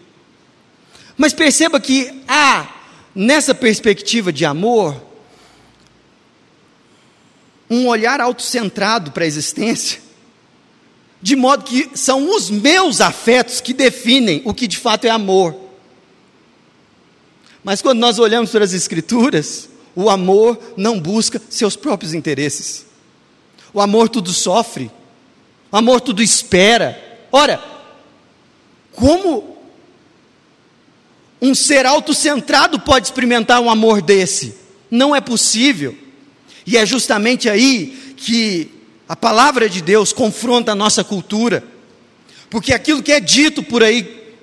Mas 1.15 1.33
perceba 1.33 1.79
que 1.79 2.21
há, 2.27 2.67
nessa 3.13 3.55
perspectiva 3.55 4.31
de 4.31 4.45
amor, 4.45 5.03
um 7.69 7.87
olhar 7.87 8.21
autocentrado 8.21 9.11
para 9.11 9.23
a 9.23 9.27
existência, 9.27 9.99
de 11.21 11.35
modo 11.35 11.63
que 11.63 11.89
são 11.95 12.35
os 12.35 12.49
meus 12.49 13.01
afetos 13.01 13.59
que 13.59 13.73
definem 13.73 14.41
o 14.45 14.53
que 14.53 14.67
de 14.67 14.77
fato 14.77 15.05
é 15.05 15.09
amor. 15.09 15.55
Mas 17.63 17.81
quando 17.81 17.99
nós 17.99 18.19
olhamos 18.19 18.51
para 18.51 18.63
as 18.63 18.73
Escrituras, 18.73 19.69
o 19.95 20.09
amor 20.09 20.59
não 20.77 20.99
busca 20.99 21.41
seus 21.49 21.75
próprios 21.75 22.13
interesses. 22.13 22.85
O 23.73 23.81
amor 23.81 24.09
tudo 24.09 24.31
sofre, 24.31 24.91
o 25.71 25.75
amor 25.75 25.99
tudo 25.99 26.21
espera. 26.21 27.01
Ora, 27.31 27.61
como 28.93 29.57
um 31.41 31.53
ser 31.53 31.85
autocentrado 31.85 32.79
pode 32.79 33.07
experimentar 33.07 33.59
um 33.59 33.69
amor 33.69 34.01
desse? 34.01 34.55
Não 34.89 35.15
é 35.15 35.19
possível. 35.19 35.97
E 36.65 36.77
é 36.77 36.85
justamente 36.85 37.49
aí 37.49 38.15
que 38.17 38.76
a 39.07 39.15
palavra 39.15 39.69
de 39.69 39.81
Deus 39.81 40.11
confronta 40.11 40.71
a 40.71 40.75
nossa 40.75 41.03
cultura, 41.03 41.63
porque 42.49 42.73
aquilo 42.73 43.01
que 43.01 43.11
é 43.11 43.19
dito 43.19 43.63
por 43.63 43.83
aí, 43.83 44.35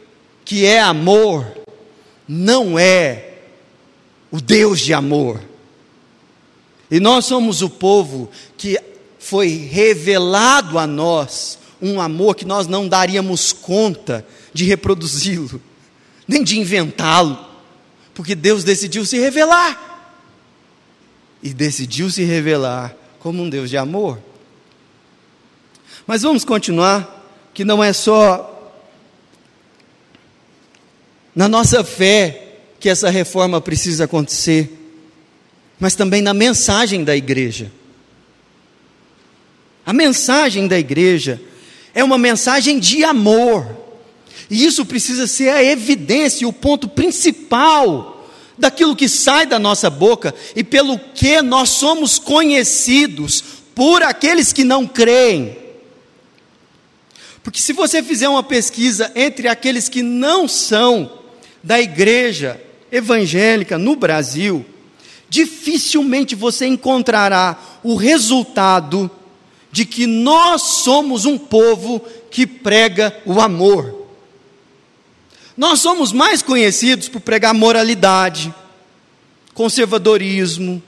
que 0.44 0.64
é 0.64 0.80
amor, 0.80 1.46
não 2.26 2.78
é 2.78 3.38
o 4.30 4.40
Deus 4.40 4.80
de 4.80 4.92
amor. 4.94 5.40
E 6.90 7.00
nós 7.00 7.24
somos 7.24 7.62
o 7.62 7.68
povo 7.68 8.30
que 8.56 8.78
foi 9.18 9.48
revelado 9.48 10.78
a 10.78 10.86
nós 10.86 11.58
um 11.80 12.00
amor 12.00 12.34
que 12.34 12.44
nós 12.44 12.66
não 12.66 12.88
daríamos 12.88 13.52
conta 13.52 14.26
de 14.52 14.64
reproduzi-lo, 14.64 15.60
nem 16.26 16.42
de 16.42 16.58
inventá-lo, 16.58 17.38
porque 18.14 18.34
Deus 18.34 18.64
decidiu 18.64 19.04
se 19.04 19.18
revelar 19.18 19.92
e 21.42 21.52
decidiu 21.52 22.10
se 22.10 22.24
revelar 22.24 22.96
como 23.18 23.42
um 23.42 23.50
Deus 23.50 23.68
de 23.68 23.76
amor. 23.76 24.18
Mas 26.06 26.22
vamos 26.22 26.44
continuar, 26.44 27.50
que 27.54 27.64
não 27.64 27.82
é 27.82 27.92
só 27.92 28.50
na 31.34 31.48
nossa 31.48 31.82
fé 31.82 32.58
que 32.78 32.88
essa 32.88 33.08
reforma 33.08 33.60
precisa 33.60 34.04
acontecer, 34.04 34.70
mas 35.80 35.94
também 35.94 36.20
na 36.20 36.34
mensagem 36.34 37.02
da 37.02 37.16
igreja. 37.16 37.72
A 39.86 39.92
mensagem 39.92 40.68
da 40.68 40.78
igreja 40.78 41.40
é 41.94 42.04
uma 42.04 42.18
mensagem 42.18 42.78
de 42.78 43.02
amor, 43.02 43.66
e 44.50 44.64
isso 44.64 44.84
precisa 44.84 45.26
ser 45.26 45.48
a 45.48 45.64
evidência, 45.64 46.46
o 46.46 46.52
ponto 46.52 46.86
principal 46.86 48.28
daquilo 48.58 48.94
que 48.94 49.08
sai 49.08 49.46
da 49.46 49.58
nossa 49.58 49.88
boca 49.88 50.34
e 50.54 50.62
pelo 50.62 50.98
que 50.98 51.40
nós 51.40 51.70
somos 51.70 52.18
conhecidos 52.18 53.42
por 53.74 54.02
aqueles 54.02 54.52
que 54.52 54.62
não 54.62 54.86
creem. 54.86 55.63
Porque 57.44 57.61
se 57.61 57.74
você 57.74 58.02
fizer 58.02 58.28
uma 58.28 58.42
pesquisa 58.42 59.12
entre 59.14 59.46
aqueles 59.46 59.88
que 59.88 60.02
não 60.02 60.48
são 60.48 61.20
da 61.62 61.78
igreja 61.78 62.61
evangélica 62.90 63.76
no 63.76 63.94
Brasil, 63.94 64.64
dificilmente 65.28 66.35
você 66.35 66.66
encontrará 66.66 67.57
o 67.83 67.96
resultado 67.96 69.11
de 69.70 69.85
que 69.85 70.07
nós 70.07 70.62
somos 70.62 71.26
um 71.26 71.37
povo 71.37 72.00
que 72.30 72.46
prega 72.46 73.14
o 73.26 73.38
amor. 73.40 74.09
Nós 75.54 75.80
somos 75.80 76.12
mais 76.12 76.42
conhecidos 76.42 77.09
por 77.09 77.20
pregar 77.20 77.52
moralidade, 77.52 78.54
conservadorismo 79.52 80.83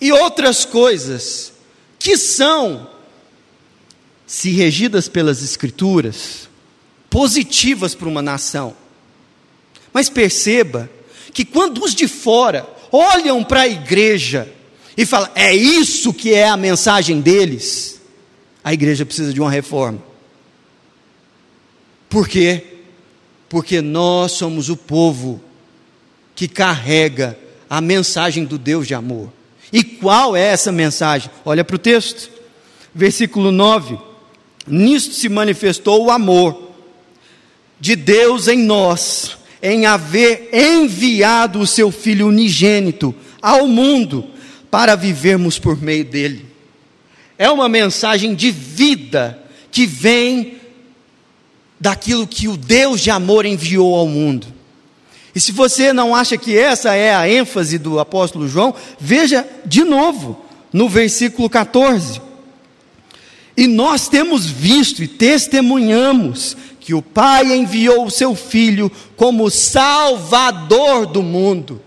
e 0.00 0.12
outras 0.12 0.64
coisas 0.64 1.52
que 1.98 2.16
são, 2.16 2.88
se 4.26 4.50
regidas 4.50 5.08
pelas 5.08 5.42
Escrituras, 5.42 6.48
positivas 7.08 7.94
para 7.94 8.08
uma 8.08 8.22
nação. 8.22 8.76
Mas 9.92 10.08
perceba 10.08 10.90
que 11.32 11.44
quando 11.44 11.82
os 11.82 11.94
de 11.94 12.08
fora 12.08 12.68
olham 12.90 13.42
para 13.44 13.62
a 13.62 13.68
igreja 13.68 14.52
e 14.96 15.06
falam, 15.06 15.30
é 15.34 15.54
isso 15.54 16.12
que 16.12 16.34
é 16.34 16.48
a 16.48 16.56
mensagem 16.56 17.20
deles, 17.20 18.00
a 18.64 18.72
igreja 18.74 19.06
precisa 19.06 19.32
de 19.32 19.40
uma 19.40 19.50
reforma. 19.50 20.02
Por 22.08 22.28
quê? 22.28 22.76
porque 23.48 23.80
nós 23.80 24.32
somos 24.32 24.68
o 24.68 24.76
povo 24.76 25.40
que 26.34 26.48
carrega 26.48 27.38
a 27.68 27.80
mensagem 27.80 28.44
do 28.44 28.58
Deus 28.58 28.86
de 28.86 28.94
amor. 28.94 29.32
E 29.72 29.82
qual 29.82 30.36
é 30.36 30.42
essa 30.42 30.70
mensagem? 30.70 31.30
Olha 31.44 31.64
para 31.64 31.76
o 31.76 31.78
texto, 31.78 32.30
versículo 32.94 33.50
9: 33.50 33.98
Nisto 34.66 35.14
se 35.14 35.28
manifestou 35.28 36.04
o 36.04 36.10
amor 36.10 36.72
de 37.78 37.94
Deus 37.94 38.48
em 38.48 38.58
nós, 38.58 39.36
em 39.62 39.86
haver 39.86 40.48
enviado 40.52 41.60
o 41.60 41.66
seu 41.66 41.90
Filho 41.90 42.28
unigênito 42.28 43.14
ao 43.40 43.66
mundo 43.66 44.26
para 44.70 44.96
vivermos 44.96 45.58
por 45.58 45.80
meio 45.80 46.04
dele. 46.04 46.46
É 47.38 47.50
uma 47.50 47.68
mensagem 47.68 48.34
de 48.34 48.50
vida 48.50 49.38
que 49.70 49.86
vem 49.86 50.56
daquilo 51.78 52.26
que 52.26 52.48
o 52.48 52.56
Deus 52.56 53.00
de 53.00 53.10
amor 53.10 53.44
enviou 53.44 53.94
ao 53.94 54.06
mundo. 54.06 54.46
E 55.34 55.40
se 55.40 55.52
você 55.52 55.92
não 55.92 56.14
acha 56.14 56.38
que 56.38 56.56
essa 56.56 56.94
é 56.94 57.14
a 57.14 57.28
ênfase 57.28 57.76
do 57.76 58.00
apóstolo 58.00 58.48
João, 58.48 58.74
veja 58.98 59.46
de 59.66 59.84
novo 59.84 60.42
no 60.72 60.88
versículo 60.88 61.50
14. 61.50 62.25
E 63.56 63.66
nós 63.66 64.08
temos 64.08 64.46
visto 64.46 65.02
e 65.02 65.08
testemunhamos 65.08 66.56
que 66.78 66.92
o 66.92 67.00
Pai 67.00 67.56
enviou 67.56 68.06
o 68.06 68.10
seu 68.10 68.34
Filho 68.34 68.92
como 69.16 69.50
Salvador 69.50 71.06
do 71.06 71.22
mundo. 71.22 71.82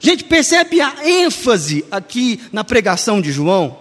Gente, 0.00 0.24
percebe 0.24 0.80
a 0.80 0.96
ênfase 1.08 1.84
aqui 1.90 2.40
na 2.52 2.64
pregação 2.64 3.20
de 3.20 3.30
João? 3.30 3.78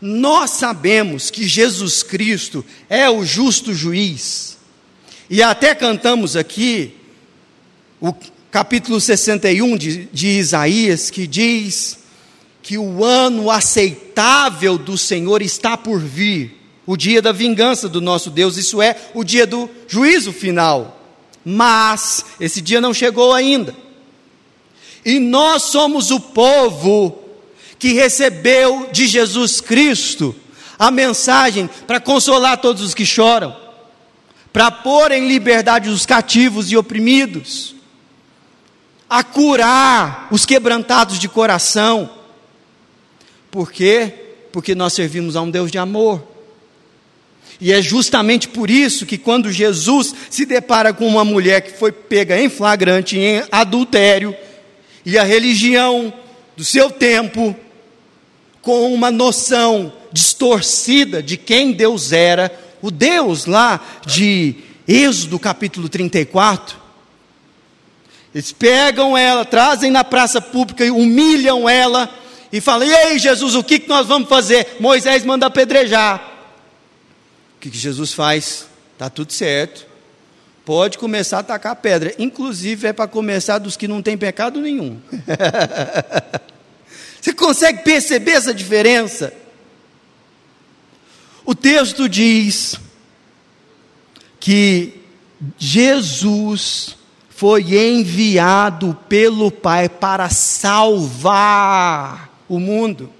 Nós 0.00 0.50
sabemos 0.50 1.30
que 1.30 1.46
Jesus 1.46 2.02
Cristo 2.02 2.64
é 2.90 3.08
o 3.08 3.24
justo 3.24 3.72
juiz, 3.72 4.58
E 5.30 5.42
até 5.42 5.74
cantamos 5.74 6.36
aqui 6.36 6.94
o 8.00 8.12
capítulo 8.50 9.00
61 9.00 9.76
de, 9.76 10.04
de 10.12 10.28
Isaías, 10.28 11.10
que 11.10 11.26
diz 11.26 11.98
que 12.66 12.76
o 12.76 13.04
ano 13.04 13.48
aceitável 13.48 14.76
do 14.76 14.98
Senhor 14.98 15.40
está 15.40 15.76
por 15.76 16.00
vir, 16.00 16.60
o 16.84 16.96
dia 16.96 17.22
da 17.22 17.30
vingança 17.30 17.88
do 17.88 18.00
nosso 18.00 18.28
Deus, 18.28 18.56
isso 18.56 18.82
é, 18.82 18.96
o 19.14 19.22
dia 19.22 19.46
do 19.46 19.70
juízo 19.86 20.32
final. 20.32 21.00
Mas 21.44 22.24
esse 22.40 22.60
dia 22.60 22.80
não 22.80 22.92
chegou 22.92 23.32
ainda. 23.32 23.72
E 25.04 25.20
nós 25.20 25.62
somos 25.62 26.10
o 26.10 26.18
povo 26.18 27.16
que 27.78 27.92
recebeu 27.92 28.88
de 28.90 29.06
Jesus 29.06 29.60
Cristo 29.60 30.34
a 30.76 30.90
mensagem 30.90 31.70
para 31.86 32.00
consolar 32.00 32.58
todos 32.58 32.82
os 32.82 32.94
que 32.94 33.06
choram, 33.06 33.56
para 34.52 34.72
pôr 34.72 35.12
em 35.12 35.28
liberdade 35.28 35.88
os 35.88 36.04
cativos 36.04 36.72
e 36.72 36.76
oprimidos, 36.76 37.76
a 39.08 39.22
curar 39.22 40.26
os 40.32 40.44
quebrantados 40.44 41.16
de 41.20 41.28
coração. 41.28 42.15
Por 43.56 43.72
quê? 43.72 44.12
Porque 44.52 44.74
nós 44.74 44.92
servimos 44.92 45.34
a 45.34 45.40
um 45.40 45.50
Deus 45.50 45.72
de 45.72 45.78
amor. 45.78 46.22
E 47.58 47.72
é 47.72 47.80
justamente 47.80 48.48
por 48.48 48.68
isso 48.68 49.06
que 49.06 49.16
quando 49.16 49.50
Jesus 49.50 50.14
se 50.28 50.44
depara 50.44 50.92
com 50.92 51.06
uma 51.08 51.24
mulher 51.24 51.62
que 51.62 51.78
foi 51.78 51.90
pega 51.90 52.38
em 52.38 52.50
flagrante 52.50 53.18
em 53.18 53.42
adultério, 53.50 54.36
e 55.06 55.16
a 55.16 55.24
religião 55.24 56.12
do 56.54 56.62
seu 56.62 56.90
tempo, 56.90 57.56
com 58.60 58.92
uma 58.92 59.10
noção 59.10 59.90
distorcida 60.12 61.22
de 61.22 61.38
quem 61.38 61.72
Deus 61.72 62.12
era, 62.12 62.54
o 62.82 62.90
Deus 62.90 63.46
lá 63.46 63.82
de 64.04 64.56
Êxodo 64.86 65.38
capítulo 65.38 65.88
34, 65.88 66.76
eles 68.34 68.52
pegam 68.52 69.16
ela, 69.16 69.46
trazem 69.46 69.90
na 69.90 70.04
praça 70.04 70.42
pública 70.42 70.84
e 70.84 70.90
humilham 70.90 71.66
ela 71.66 72.25
e 72.52 72.60
falam: 72.60 72.88
Ei, 72.88 73.18
Jesus, 73.18 73.54
o 73.54 73.64
que, 73.64 73.78
que 73.78 73.88
nós 73.88 74.06
vamos 74.06 74.28
fazer? 74.28 74.76
Moisés 74.80 75.24
manda 75.24 75.46
apedrejar. 75.46 76.34
O 77.56 77.60
que, 77.60 77.70
que 77.70 77.78
Jesus 77.78 78.12
faz? 78.12 78.66
Está 78.92 79.10
tudo 79.10 79.32
certo. 79.32 79.86
Pode 80.64 80.98
começar 80.98 81.38
a 81.38 81.40
atacar 81.40 81.76
pedra. 81.76 82.14
Inclusive 82.18 82.88
é 82.88 82.92
para 82.92 83.06
começar 83.06 83.58
dos 83.58 83.76
que 83.76 83.86
não 83.86 84.02
têm 84.02 84.16
pecado 84.16 84.60
nenhum. 84.60 85.00
Você 87.20 87.32
consegue 87.32 87.82
perceber 87.82 88.32
essa 88.32 88.54
diferença? 88.54 89.32
O 91.44 91.54
texto 91.54 92.08
diz 92.08 92.76
que 94.40 95.00
Jesus 95.58 96.96
foi 97.28 97.76
enviado 97.76 98.96
pelo 99.08 99.50
Pai 99.50 99.88
para 99.88 100.30
salvar 100.30 102.25
o 102.48 102.58
mundo. 102.58 103.12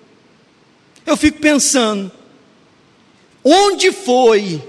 Eu 1.04 1.16
fico 1.16 1.38
pensando, 1.38 2.10
onde 3.44 3.92
foi 3.92 4.62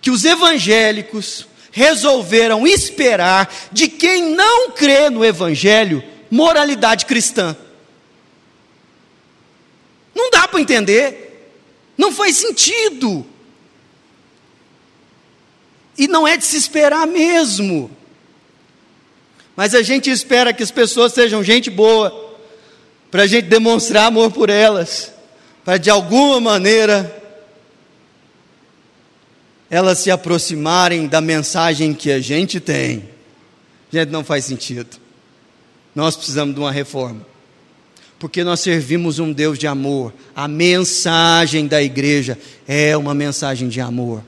que 0.00 0.10
os 0.10 0.24
evangélicos 0.24 1.46
resolveram 1.70 2.66
esperar 2.66 3.52
de 3.70 3.88
quem 3.88 4.34
não 4.34 4.70
crê 4.70 5.10
no 5.10 5.24
Evangelho 5.24 6.02
moralidade 6.30 7.06
cristã? 7.06 7.56
Não 10.14 10.30
dá 10.30 10.48
para 10.48 10.60
entender, 10.60 11.52
não 11.96 12.10
faz 12.10 12.36
sentido. 12.36 13.26
E 15.98 16.08
não 16.08 16.26
é 16.26 16.36
de 16.36 16.44
se 16.44 16.56
esperar 16.56 17.06
mesmo. 17.06 17.90
Mas 19.54 19.74
a 19.74 19.82
gente 19.82 20.10
espera 20.10 20.52
que 20.52 20.62
as 20.62 20.70
pessoas 20.70 21.12
sejam 21.12 21.42
gente 21.42 21.70
boa, 21.70 22.25
para 23.10 23.22
a 23.22 23.26
gente 23.26 23.46
demonstrar 23.46 24.06
amor 24.06 24.30
por 24.32 24.50
elas, 24.50 25.12
para 25.64 25.78
de 25.78 25.90
alguma 25.90 26.40
maneira 26.40 27.24
elas 29.68 29.98
se 29.98 30.10
aproximarem 30.10 31.06
da 31.06 31.20
mensagem 31.20 31.92
que 31.92 32.10
a 32.10 32.20
gente 32.20 32.60
tem. 32.60 33.08
Gente, 33.92 34.10
não 34.10 34.24
faz 34.24 34.44
sentido. 34.44 34.96
Nós 35.94 36.14
precisamos 36.16 36.54
de 36.54 36.60
uma 36.60 36.70
reforma. 36.70 37.26
Porque 38.18 38.44
nós 38.44 38.60
servimos 38.60 39.18
um 39.18 39.32
Deus 39.32 39.58
de 39.58 39.66
amor. 39.66 40.14
A 40.34 40.46
mensagem 40.46 41.66
da 41.66 41.82
igreja 41.82 42.38
é 42.66 42.96
uma 42.96 43.14
mensagem 43.14 43.68
de 43.68 43.80
amor. 43.80 44.22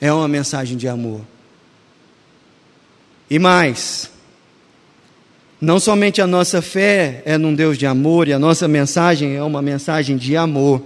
É 0.00 0.12
uma 0.12 0.28
mensagem 0.28 0.76
de 0.76 0.86
amor. 0.86 1.22
E 3.28 3.38
mais, 3.38 4.10
não 5.60 5.78
somente 5.78 6.22
a 6.22 6.26
nossa 6.26 6.62
fé 6.62 7.22
é 7.24 7.36
num 7.36 7.54
Deus 7.54 7.76
de 7.76 7.86
amor 7.86 8.28
e 8.28 8.32
a 8.32 8.38
nossa 8.38 8.66
mensagem 8.66 9.36
é 9.36 9.42
uma 9.42 9.60
mensagem 9.60 10.16
de 10.16 10.36
amor, 10.36 10.82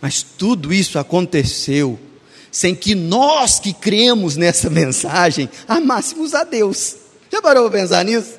mas 0.00 0.22
tudo 0.22 0.72
isso 0.72 0.98
aconteceu 0.98 1.98
sem 2.50 2.74
que 2.74 2.94
nós 2.94 3.58
que 3.60 3.72
cremos 3.72 4.36
nessa 4.36 4.70
mensagem 4.70 5.48
amássemos 5.66 6.34
a 6.34 6.44
Deus. 6.44 6.96
Já 7.30 7.42
parou 7.42 7.68
para 7.68 7.80
pensar 7.80 8.04
nisso? 8.04 8.38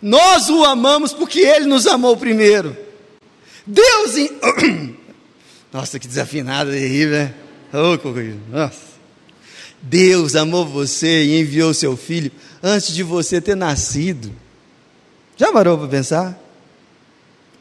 Nós 0.00 0.50
o 0.50 0.64
amamos 0.64 1.12
porque 1.12 1.40
Ele 1.40 1.66
nos 1.66 1.86
amou 1.86 2.16
primeiro. 2.16 2.76
Deus. 3.66 4.16
In... 4.16 4.96
Nossa, 5.72 5.98
que 5.98 6.06
desafinada 6.06 6.70
de 6.70 6.86
rir, 6.86 7.08
né? 7.08 7.34
Oh, 7.72 7.96
nossa. 8.54 8.92
Deus 9.82 10.36
amou 10.36 10.64
você 10.64 11.24
e 11.24 11.40
enviou 11.40 11.74
seu 11.74 11.96
filho 11.96 12.30
antes 12.62 12.94
de 12.94 13.02
você 13.02 13.40
ter 13.40 13.56
nascido. 13.56 14.32
Já 15.36 15.52
parou 15.52 15.76
para 15.76 15.88
pensar? 15.88 16.38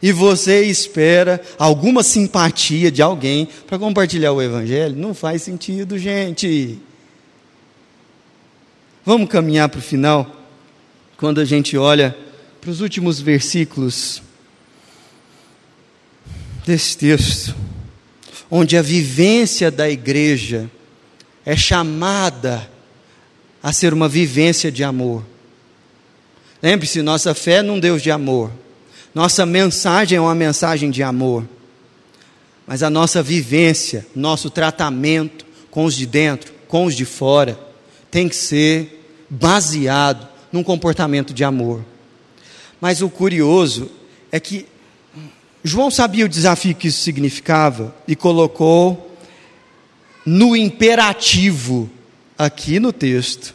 E 0.02 0.12
você 0.12 0.64
espera 0.64 1.42
alguma 1.58 2.04
simpatia 2.04 2.92
de 2.92 3.02
alguém 3.02 3.48
para 3.68 3.80
compartilhar 3.80 4.32
o 4.32 4.42
Evangelho? 4.42 4.96
Não 4.96 5.14
faz 5.14 5.42
sentido, 5.42 5.98
gente. 5.98 6.80
Vamos 9.04 9.30
caminhar 9.30 9.70
para 9.70 9.80
o 9.80 9.84
final, 9.84 10.36
quando 11.18 11.42
a 11.42 11.46
gente 11.46 11.76
olha 11.76 12.16
para 12.60 12.70
os 12.70 12.82
últimos 12.82 13.20
versículos 13.20 14.22
desse 16.66 16.98
texto, 16.98 17.56
onde 18.50 18.78
a 18.78 18.82
vivência 18.82 19.72
da 19.72 19.90
igreja 19.90 20.70
é 21.46 21.56
chamada 21.56 22.70
a 23.62 23.72
ser 23.72 23.94
uma 23.94 24.08
vivência 24.08 24.72
de 24.72 24.84
amor. 24.84 25.24
Lembre-se, 26.62 27.02
nossa 27.02 27.34
fé 27.34 27.54
é 27.56 27.62
num 27.62 27.80
Deus 27.80 28.02
de 28.02 28.12
amor. 28.12 28.52
Nossa 29.14 29.46
mensagem 29.46 30.18
é 30.18 30.22
uma 30.22 30.36
mensagem 30.36 30.90
de 30.90 31.04
amor. 31.04 31.48
Mas 32.66 32.84
a 32.84 32.90
nossa 32.90 33.22
vivência, 33.22 34.06
nosso 34.16 34.50
tratamento 34.50 35.46
com 35.70 35.86
os 35.86 35.96
de 35.96 36.06
dentro, 36.06 36.54
com 36.68 36.86
os 36.86 36.96
de 36.96 37.06
fora, 37.06 37.60
tem 38.10 38.30
que 38.30 38.36
ser 38.36 39.04
baseado 39.30 40.28
num 40.52 40.64
comportamento 40.64 41.34
de 41.34 41.44
amor. 41.44 41.84
Mas 42.80 43.02
o 43.02 43.10
curioso 43.10 43.90
é 44.32 44.40
que 44.40 44.66
João 45.64 45.92
sabia 45.92 46.26
o 46.26 46.30
desafio 46.30 46.76
que 46.76 46.88
isso 46.88 47.02
significava 47.02 47.96
e 48.08 48.16
colocou 48.16 49.11
no 50.26 50.56
imperativo 50.56 51.90
aqui 52.38 52.80
no 52.80 52.92
texto 52.92 53.54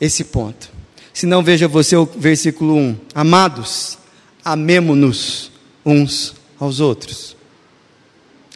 esse 0.00 0.24
ponto. 0.24 0.70
Se 1.12 1.26
não, 1.26 1.42
veja 1.42 1.68
você 1.68 1.96
o 1.96 2.06
versículo 2.06 2.74
1. 2.76 2.96
Amados, 3.14 3.98
amemo-nos 4.44 5.50
uns 5.84 6.34
aos 6.58 6.80
outros. 6.80 7.36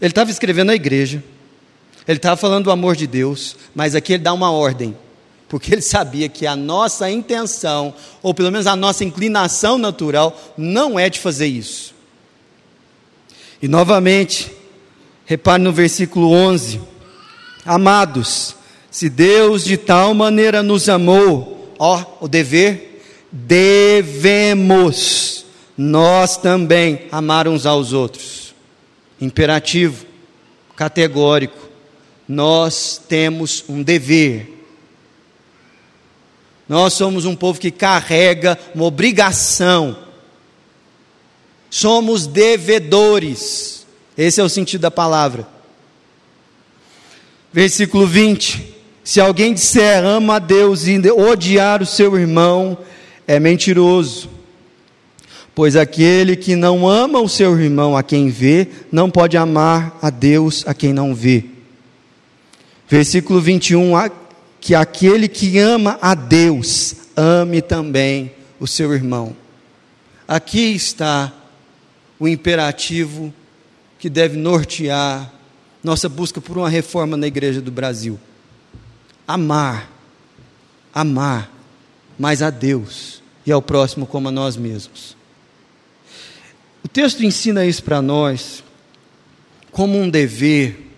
Ele 0.01 0.11
estava 0.11 0.31
escrevendo 0.31 0.71
à 0.71 0.75
igreja, 0.75 1.23
ele 2.07 2.19
estava 2.19 2.37
falando 2.37 2.65
do 2.65 2.71
amor 2.71 2.97
de 2.97 3.07
Deus, 3.07 3.57
mas 3.75 3.95
aqui 3.95 4.15
ele 4.15 4.23
dá 4.23 4.33
uma 4.33 4.51
ordem, 4.51 4.97
porque 5.49 5.73
ele 5.73 5.83
sabia 5.83 6.29
que 6.29 6.47
a 6.47 6.57
nossa 6.57 7.11
intenção, 7.11 7.95
ou 8.23 8.35
pelo 8.35 8.51
menos 8.51 8.67
a 8.67 8.77
nossa 8.77 9.05
inclinação 9.05 9.79
natural, 9.79 10.39
não 10.57 10.99
é 10.99 11.09
de 11.09 11.19
fazer 11.19 11.47
isso. 11.47 11.95
E 13.63 13.69
novamente, 13.69 14.51
Repare 15.27 15.63
no 15.63 15.73
versículo 15.73 16.31
11: 16.31 16.81
Amados, 17.65 18.55
se 18.91 19.09
Deus 19.09 19.65
de 19.65 19.77
tal 19.77 20.15
maneira 20.15 20.63
nos 20.63 20.89
amou, 20.89 21.75
ó, 21.79 22.05
o 22.21 22.29
dever, 22.29 23.03
devemos 23.33 25.47
nós 25.77 26.37
também 26.37 27.07
amar 27.11 27.49
uns 27.49 27.67
aos 27.67 27.93
outros. 27.93 28.55
Imperativo, 29.21 30.07
categórico. 30.77 31.65
Nós 32.29 33.01
temos 33.09 33.65
um 33.69 33.83
dever. 33.83 34.51
Nós 36.69 36.95
somos 36.95 37.25
um 37.25 37.35
povo 37.35 37.61
que 37.61 37.71
carrega 37.71 38.59
uma 38.75 38.85
obrigação. 38.85 39.99
Somos 41.69 42.27
devedores 42.27 43.84
esse 44.16 44.40
é 44.40 44.44
o 44.44 44.48
sentido 44.48 44.83
da 44.83 44.90
palavra. 44.90 45.46
Versículo 47.53 48.07
20: 48.07 48.74
Se 49.03 49.20
alguém 49.20 49.55
disser 49.55 50.05
ama 50.05 50.37
a 50.37 50.38
Deus 50.38 50.87
e 50.87 50.98
odiar 51.11 51.83
o 51.83 51.87
seu 51.87 52.16
irmão, 52.16 52.79
é 53.27 53.40
mentiroso. 53.40 54.31
Pois 55.55 55.77
aquele 55.77 56.35
que 56.35 56.57
não 56.57 56.88
ama 56.88 57.20
o 57.20 57.29
seu 57.29 57.59
irmão 57.61 57.96
a 57.96 58.03
quem 58.03 58.29
vê, 58.29 58.66
não 58.90 59.09
pode 59.09 59.37
amar 59.37 59.96
a 60.03 60.11
Deus 60.11 60.64
a 60.66 60.74
quem 60.74 60.92
não 60.92 61.14
vê. 61.14 61.44
Versículo 62.88 63.40
21, 63.40 63.92
que 64.61 64.74
aquele 64.74 65.29
que 65.29 65.59
ama 65.59 65.96
a 66.03 66.14
Deus, 66.14 66.96
ame 67.16 67.62
também 67.62 68.33
o 68.59 68.66
seu 68.66 68.92
irmão. 68.92 69.37
Aqui 70.27 70.74
está 70.74 71.33
o 72.18 72.27
imperativo 72.27 73.33
que 73.99 74.09
deve 74.09 74.37
nortear 74.37 75.33
nossa 75.83 76.09
busca 76.09 76.41
por 76.41 76.57
uma 76.57 76.69
reforma 76.69 77.17
na 77.17 77.27
igreja 77.27 77.61
do 77.61 77.71
Brasil. 77.71 78.19
Amar, 79.27 79.91
amar 80.93 81.53
mais 82.19 82.41
a 82.41 82.51
Deus 82.51 83.23
e 83.45 83.53
ao 83.53 83.61
próximo 83.61 84.07
como 84.07 84.29
a 84.29 84.31
nós 84.31 84.57
mesmos. 84.57 85.17
O 86.83 86.89
texto 86.89 87.25
ensina 87.25 87.67
isso 87.67 87.83
para 87.83 88.01
nós 88.01 88.65
como 89.71 89.99
um 89.99 90.09
dever, 90.09 90.91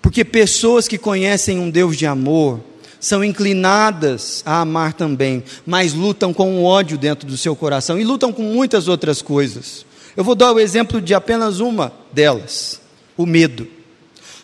porque 0.00 0.24
pessoas 0.24 0.86
que 0.86 0.96
conhecem 0.96 1.58
um 1.58 1.68
Deus 1.68 1.96
de 1.96 2.06
amor 2.06 2.60
são 3.00 3.22
inclinadas 3.22 4.42
a 4.44 4.60
amar 4.60 4.92
também, 4.92 5.42
mas 5.66 5.92
lutam 5.92 6.32
com 6.32 6.58
o 6.58 6.64
ódio 6.64 6.96
dentro 6.96 7.28
do 7.28 7.36
seu 7.36 7.54
coração 7.54 7.98
e 7.98 8.04
lutam 8.04 8.32
com 8.32 8.42
muitas 8.42 8.88
outras 8.88 9.20
coisas. 9.22 9.84
Eu 10.18 10.24
vou 10.24 10.34
dar 10.34 10.52
o 10.52 10.58
exemplo 10.58 11.00
de 11.00 11.14
apenas 11.14 11.60
uma 11.60 11.92
delas: 12.10 12.80
o 13.16 13.24
medo. 13.24 13.68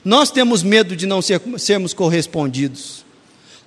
Nós 0.04 0.30
temos 0.30 0.62
medo 0.62 0.94
de 0.94 1.04
não 1.04 1.20
ser, 1.20 1.42
sermos 1.58 1.92
correspondidos. 1.92 3.04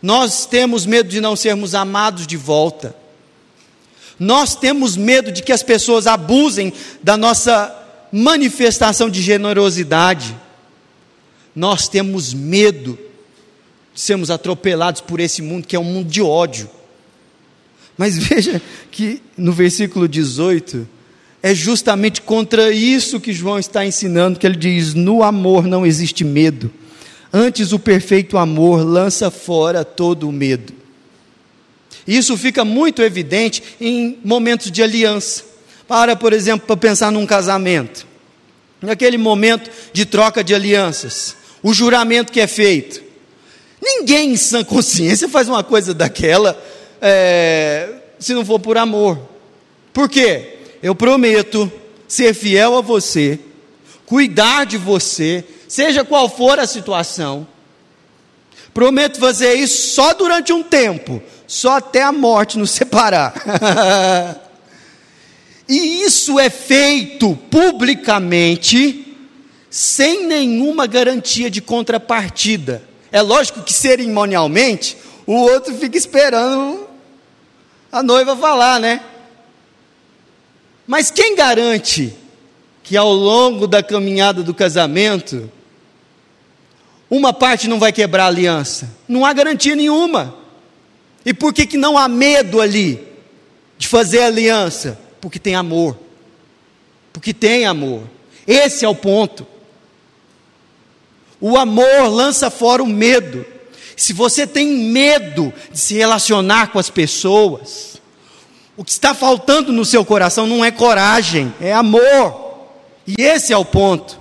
Nós 0.02 0.46
temos 0.46 0.86
medo 0.86 1.10
de 1.10 1.20
não 1.20 1.36
sermos 1.36 1.76
amados 1.76 2.26
de 2.26 2.38
volta. 2.38 2.96
Nós 4.18 4.56
temos 4.56 4.96
medo 4.96 5.34
de 5.34 5.44
que 5.44 5.52
as 5.52 5.62
pessoas 5.62 6.08
abusem 6.08 6.72
da 7.04 7.18
nossa 7.18 7.76
manifestação 8.10 9.10
de 9.10 9.22
generosidade. 9.22 10.34
Nós 11.54 11.90
temos 11.90 12.34
medo 12.34 12.98
de 13.94 14.00
sermos 14.00 14.32
atropelados 14.32 15.02
por 15.02 15.20
esse 15.20 15.42
mundo 15.42 15.68
que 15.68 15.76
é 15.76 15.80
um 15.80 15.84
mundo 15.84 16.08
de 16.08 16.22
ódio. 16.22 16.70
Mas 17.98 18.16
veja 18.18 18.62
que 18.92 19.22
no 19.36 19.52
versículo 19.52 20.08
18, 20.08 20.96
é 21.48 21.56
justamente 21.56 22.22
contra 22.22 22.74
isso 22.74 23.22
que 23.22 23.32
João 23.32 23.58
está 23.58 23.86
ensinando, 23.86 24.38
que 24.38 24.46
ele 24.46 24.58
diz: 24.58 24.94
no 24.94 25.24
amor 25.24 25.66
não 25.66 25.86
existe 25.86 26.26
medo. 26.26 26.70
Antes, 27.32 27.72
o 27.72 27.80
perfeito 27.80 28.38
amor 28.38 28.84
lança 28.84 29.32
fora 29.32 29.86
todo 29.86 30.28
o 30.28 30.32
medo. 30.32 30.74
Isso 32.06 32.38
fica 32.38 32.66
muito 32.66 33.02
evidente 33.02 33.64
em 33.80 34.18
momentos 34.24 34.70
de 34.72 34.84
aliança. 34.84 35.44
Para, 35.88 36.18
por 36.18 36.34
exemplo, 36.34 36.68
para 36.68 36.76
pensar 36.76 37.12
num 37.12 37.26
casamento. 37.26 38.06
Naquele 38.82 39.18
momento 39.18 39.70
de 39.94 40.06
troca 40.06 40.44
de 40.44 40.54
alianças, 40.54 41.36
o 41.64 41.74
juramento 41.74 42.32
que 42.32 42.42
é 42.42 42.48
feito. 42.48 43.02
Ninguém 43.82 44.34
em 44.34 44.38
sã 44.38 44.64
consciência 44.66 45.30
faz 45.30 45.48
uma 45.48 45.64
coisa 45.64 45.94
daquela 45.94 46.62
é, 47.02 47.90
se 48.20 48.34
não 48.34 48.44
for 48.44 48.60
por 48.60 48.78
amor. 48.78 49.18
Por 49.94 50.10
quê? 50.10 50.57
Eu 50.82 50.94
prometo 50.96 51.72
ser 52.08 52.34
fiel 52.34 52.78
a 52.78 52.82
você, 52.82 53.40
cuidar 54.06 54.66
de 54.66 54.78
você, 54.78 55.44
seja 55.68 56.04
qual 56.04 56.30
for 56.30 56.60
a 56.60 56.68
situação. 56.68 57.48
Prometo 58.74 59.20
fazer 59.20 59.56
isso 59.56 59.94
só 59.94 60.14
durante 60.14 60.54
um 60.54 60.64
tempo, 60.64 61.22
só 61.46 61.78
até 61.78 62.04
a 62.04 62.12
morte 62.12 62.58
nos 62.58 62.72
separar. 62.72 63.34
e 65.68 66.04
isso 66.04 66.40
é 66.40 66.50
feito 66.50 67.36
publicamente, 67.50 69.18
sem 69.70 70.26
nenhuma 70.28 70.86
garantia 70.86 71.50
de 71.50 71.62
contrapartida. 71.62 72.84
É 73.12 73.22
lógico 73.22 73.64
que 73.64 73.74
cerimonialmente, 73.74 74.96
o 75.26 75.34
outro 75.34 75.74
fica 75.76 75.98
esperando 75.98 76.88
a 77.92 78.04
noiva 78.04 78.36
falar, 78.36 78.80
né? 78.80 79.02
Mas 80.88 81.12
quem 81.12 81.36
garante 81.36 82.16
que 82.82 82.96
ao 82.96 83.12
longo 83.12 83.68
da 83.68 83.84
caminhada 83.84 84.42
do 84.42 84.54
casamento, 84.54 85.52
uma 87.10 87.34
parte 87.34 87.68
não 87.68 87.78
vai 87.78 87.92
quebrar 87.92 88.24
a 88.24 88.28
aliança? 88.28 88.90
Não 89.06 89.26
há 89.26 89.34
garantia 89.34 89.76
nenhuma. 89.76 90.34
E 91.26 91.34
por 91.34 91.54
que, 91.54 91.68
que 91.68 91.78
não 91.78 91.98
há 91.98 92.08
medo 92.08 92.62
ali 92.62 93.06
de 93.78 93.86
fazer 93.86 94.22
aliança? 94.22 94.98
Porque 95.20 95.38
tem 95.38 95.56
amor. 95.56 96.00
Porque 97.12 97.34
tem 97.34 97.66
amor. 97.66 98.04
Esse 98.48 98.86
é 98.86 98.88
o 98.88 98.96
ponto. 98.96 99.46
O 101.42 101.58
amor 101.58 102.08
lança 102.08 102.50
fora 102.50 102.82
o 102.82 102.88
medo. 102.88 103.46
Se 103.98 104.14
você 104.14 104.48
tem 104.48 104.68
medo 104.68 105.54
de 105.70 105.80
se 105.80 105.96
relacionar 105.96 106.68
com 106.72 106.80
as 106.80 106.90
pessoas, 106.90 107.97
o 108.78 108.86
que 108.86 108.92
está 108.92 109.16
faltando 109.16 109.74
no 109.74 109.84
seu 109.84 110.06
coração 110.06 110.46
não 110.46 110.64
é 110.64 110.70
coragem, 110.70 111.52
é 111.60 111.74
amor. 111.74 112.68
E 113.08 113.16
esse 113.20 113.52
é 113.52 113.58
o 113.58 113.66
ponto. 113.66 114.20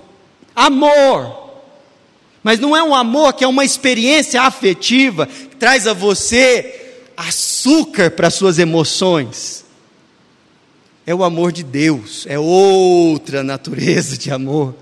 Amor. 0.54 1.52
Mas 2.42 2.58
não 2.58 2.74
é 2.74 2.82
um 2.82 2.94
amor 2.94 3.34
que 3.34 3.44
é 3.44 3.46
uma 3.46 3.66
experiência 3.66 4.40
afetiva 4.40 5.26
que 5.26 5.56
traz 5.56 5.86
a 5.86 5.92
você 5.92 7.04
açúcar 7.14 8.10
para 8.10 8.30
suas 8.30 8.58
emoções. 8.58 9.66
É 11.06 11.14
o 11.14 11.22
amor 11.22 11.52
de 11.52 11.62
Deus, 11.62 12.24
é 12.26 12.38
outra 12.38 13.42
natureza 13.44 14.16
de 14.16 14.30
amor. 14.30 14.74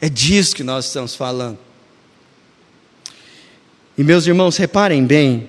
É 0.00 0.08
disso 0.08 0.56
que 0.56 0.64
nós 0.64 0.86
estamos 0.86 1.14
falando. 1.14 1.58
E 3.96 4.02
meus 4.02 4.26
irmãos, 4.26 4.56
reparem 4.56 5.04
bem 5.04 5.48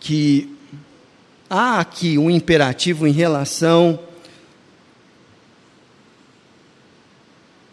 que 0.00 0.57
há 1.48 1.80
aqui 1.80 2.18
um 2.18 2.30
imperativo 2.30 3.06
em 3.06 3.12
relação 3.12 3.98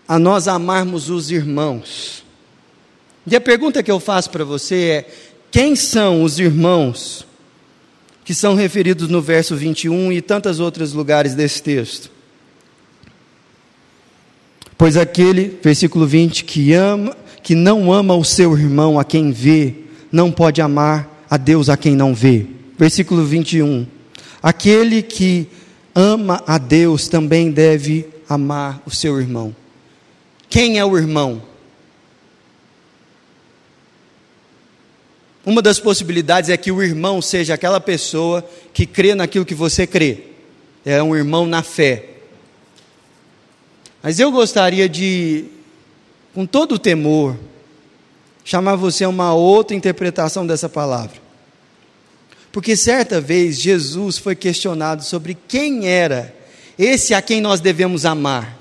a 0.08 0.20
nós 0.20 0.48
amarmos 0.48 1.10
os 1.10 1.32
irmãos. 1.32 2.24
E 3.26 3.36
a 3.36 3.42
pergunta 3.42 3.82
que 3.82 3.92
eu 3.92 4.00
faço 4.00 4.30
para 4.30 4.44
você 4.44 4.76
é: 4.76 5.10
quem 5.52 5.76
são 5.76 6.24
os 6.24 6.40
irmãos 6.40 7.26
que 8.24 8.34
são 8.34 8.56
referidos 8.56 9.08
no 9.08 9.22
verso 9.22 9.56
21 9.56 10.12
e 10.12 10.22
tantos 10.22 10.60
outros 10.60 10.94
lugares 10.94 11.36
desse 11.36 11.62
texto? 11.62 12.12
Pois 14.78 14.98
aquele, 14.98 15.58
versículo 15.64 16.06
20, 16.06 16.44
que 16.44 16.74
ama, 16.74 17.16
que 17.42 17.56
não 17.56 17.92
ama 17.92 18.14
o 18.16 18.26
seu 18.26 18.58
irmão 18.58 19.00
a 19.00 19.06
quem 19.06 19.32
vê, 19.32 19.74
não 20.12 20.32
pode 20.32 20.62
amar 20.62 21.26
a 21.30 21.38
Deus 21.38 21.70
a 21.70 21.78
quem 21.78 21.96
não 21.96 22.14
vê 22.14 22.55
versículo 22.78 23.26
21. 23.26 23.88
Aquele 24.42 25.02
que 25.02 25.48
ama 25.94 26.44
a 26.46 26.58
Deus 26.58 27.08
também 27.08 27.52
deve 27.52 28.08
amar 28.28 28.82
o 28.86 28.92
seu 28.92 29.20
irmão. 29.20 29.56
Quem 30.50 30.78
é 30.78 30.86
o 30.86 30.98
irmão? 30.98 31.42
Uma 35.46 35.62
das 35.62 35.80
possibilidades 35.80 36.50
é 36.50 36.58
que 36.58 36.72
o 36.72 36.82
irmão 36.82 37.22
seja 37.22 37.54
aquela 37.54 37.80
pessoa 37.80 38.44
que 38.74 38.86
crê 38.86 39.14
naquilo 39.14 39.46
que 39.46 39.54
você 39.54 39.86
crê. 39.86 40.24
É 40.84 41.02
um 41.02 41.16
irmão 41.16 41.46
na 41.46 41.62
fé. 41.62 42.10
Mas 44.02 44.20
eu 44.20 44.32
gostaria 44.32 44.90
de, 44.90 45.46
com 46.34 46.46
todo 46.46 46.76
o 46.76 46.80
temor, 46.80 47.36
chamar 48.44 48.76
você 48.76 49.04
a 49.04 49.10
uma 49.10 49.34
outra 49.34 49.76
interpretação 49.76 50.46
dessa 50.46 50.70
palavra. 50.70 51.25
Porque 52.56 52.78
certa 52.78 53.20
vez 53.20 53.60
Jesus 53.60 54.18
foi 54.18 54.34
questionado 54.34 55.04
sobre 55.04 55.38
quem 55.46 55.90
era 55.90 56.34
esse 56.80 57.14
a 57.14 57.22
quem 57.22 57.42
nós 57.42 57.60
devemos 57.60 58.06
amar. 58.06 58.58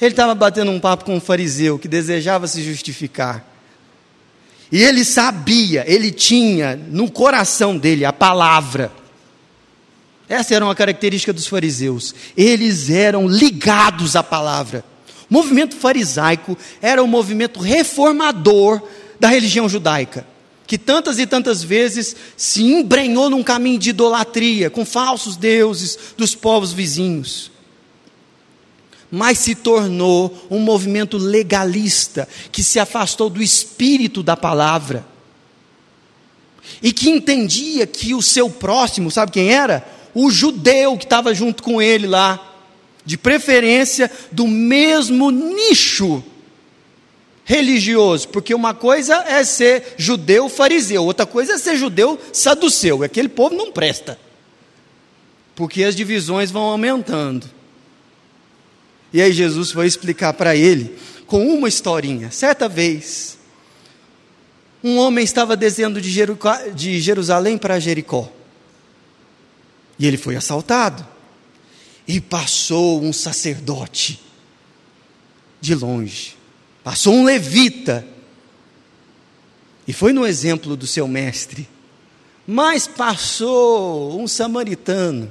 Ele 0.00 0.12
estava 0.12 0.34
batendo 0.34 0.70
um 0.70 0.80
papo 0.80 1.04
com 1.04 1.16
um 1.16 1.20
fariseu 1.20 1.78
que 1.78 1.86
desejava 1.86 2.48
se 2.48 2.62
justificar. 2.62 3.46
E 4.72 4.82
ele 4.82 5.04
sabia, 5.04 5.84
ele 5.86 6.10
tinha 6.10 6.74
no 6.74 7.10
coração 7.10 7.76
dele 7.76 8.06
a 8.06 8.14
palavra. 8.14 8.90
Essa 10.26 10.54
era 10.54 10.64
uma 10.64 10.74
característica 10.74 11.34
dos 11.34 11.46
fariseus. 11.46 12.14
Eles 12.34 12.88
eram 12.88 13.28
ligados 13.28 14.16
à 14.16 14.22
palavra. 14.22 14.82
O 15.28 15.34
movimento 15.34 15.76
farisaico 15.76 16.56
era 16.80 17.02
o 17.02 17.06
movimento 17.06 17.60
reformador 17.60 18.80
da 19.20 19.28
religião 19.28 19.68
judaica 19.68 20.31
que 20.72 20.78
tantas 20.78 21.18
e 21.18 21.26
tantas 21.26 21.62
vezes 21.62 22.16
se 22.34 22.62
embrenhou 22.62 23.28
num 23.28 23.42
caminho 23.42 23.78
de 23.78 23.90
idolatria 23.90 24.70
com 24.70 24.86
falsos 24.86 25.36
deuses 25.36 25.98
dos 26.16 26.34
povos 26.34 26.72
vizinhos. 26.72 27.50
mas 29.10 29.36
se 29.36 29.54
tornou 29.54 30.34
um 30.50 30.58
movimento 30.58 31.18
legalista 31.18 32.26
que 32.50 32.62
se 32.62 32.80
afastou 32.80 33.28
do 33.28 33.42
espírito 33.42 34.22
da 34.22 34.34
palavra 34.34 35.06
e 36.82 36.90
que 36.90 37.10
entendia 37.10 37.86
que 37.86 38.14
o 38.14 38.22
seu 38.22 38.48
próximo, 38.48 39.10
sabe 39.10 39.30
quem 39.30 39.52
era? 39.52 39.86
O 40.14 40.30
judeu 40.30 40.96
que 40.96 41.04
estava 41.04 41.34
junto 41.34 41.62
com 41.62 41.82
ele 41.82 42.06
lá, 42.06 42.40
de 43.04 43.18
preferência 43.18 44.10
do 44.32 44.48
mesmo 44.48 45.30
nicho 45.30 46.24
religioso, 47.44 48.28
porque 48.28 48.54
uma 48.54 48.74
coisa 48.74 49.16
é 49.26 49.42
ser 49.44 49.94
judeu 49.96 50.48
fariseu, 50.48 51.04
outra 51.04 51.26
coisa 51.26 51.54
é 51.54 51.58
ser 51.58 51.76
judeu 51.76 52.18
saduceu, 52.32 53.02
aquele 53.02 53.28
povo 53.28 53.54
não 53.54 53.72
presta, 53.72 54.18
porque 55.54 55.82
as 55.82 55.96
divisões 55.96 56.50
vão 56.50 56.62
aumentando. 56.62 57.50
E 59.12 59.20
aí 59.20 59.32
Jesus 59.32 59.70
foi 59.70 59.86
explicar 59.86 60.32
para 60.32 60.56
ele 60.56 60.96
com 61.26 61.46
uma 61.46 61.68
historinha. 61.68 62.30
Certa 62.30 62.68
vez, 62.68 63.38
um 64.82 64.98
homem 64.98 65.22
estava 65.22 65.56
descendo 65.56 66.00
de, 66.00 66.10
de 66.74 67.00
Jerusalém 67.00 67.58
para 67.58 67.78
Jericó. 67.78 68.30
E 69.98 70.06
ele 70.06 70.16
foi 70.16 70.34
assaltado. 70.34 71.06
E 72.08 72.20
passou 72.20 73.02
um 73.02 73.12
sacerdote 73.12 74.20
de 75.60 75.74
longe. 75.74 76.36
Passou 76.84 77.14
um 77.14 77.24
levita. 77.24 78.06
E 79.86 79.92
foi 79.92 80.12
no 80.12 80.26
exemplo 80.26 80.76
do 80.76 80.86
seu 80.86 81.06
mestre. 81.06 81.68
Mas 82.46 82.86
passou 82.86 84.20
um 84.20 84.26
samaritano. 84.26 85.30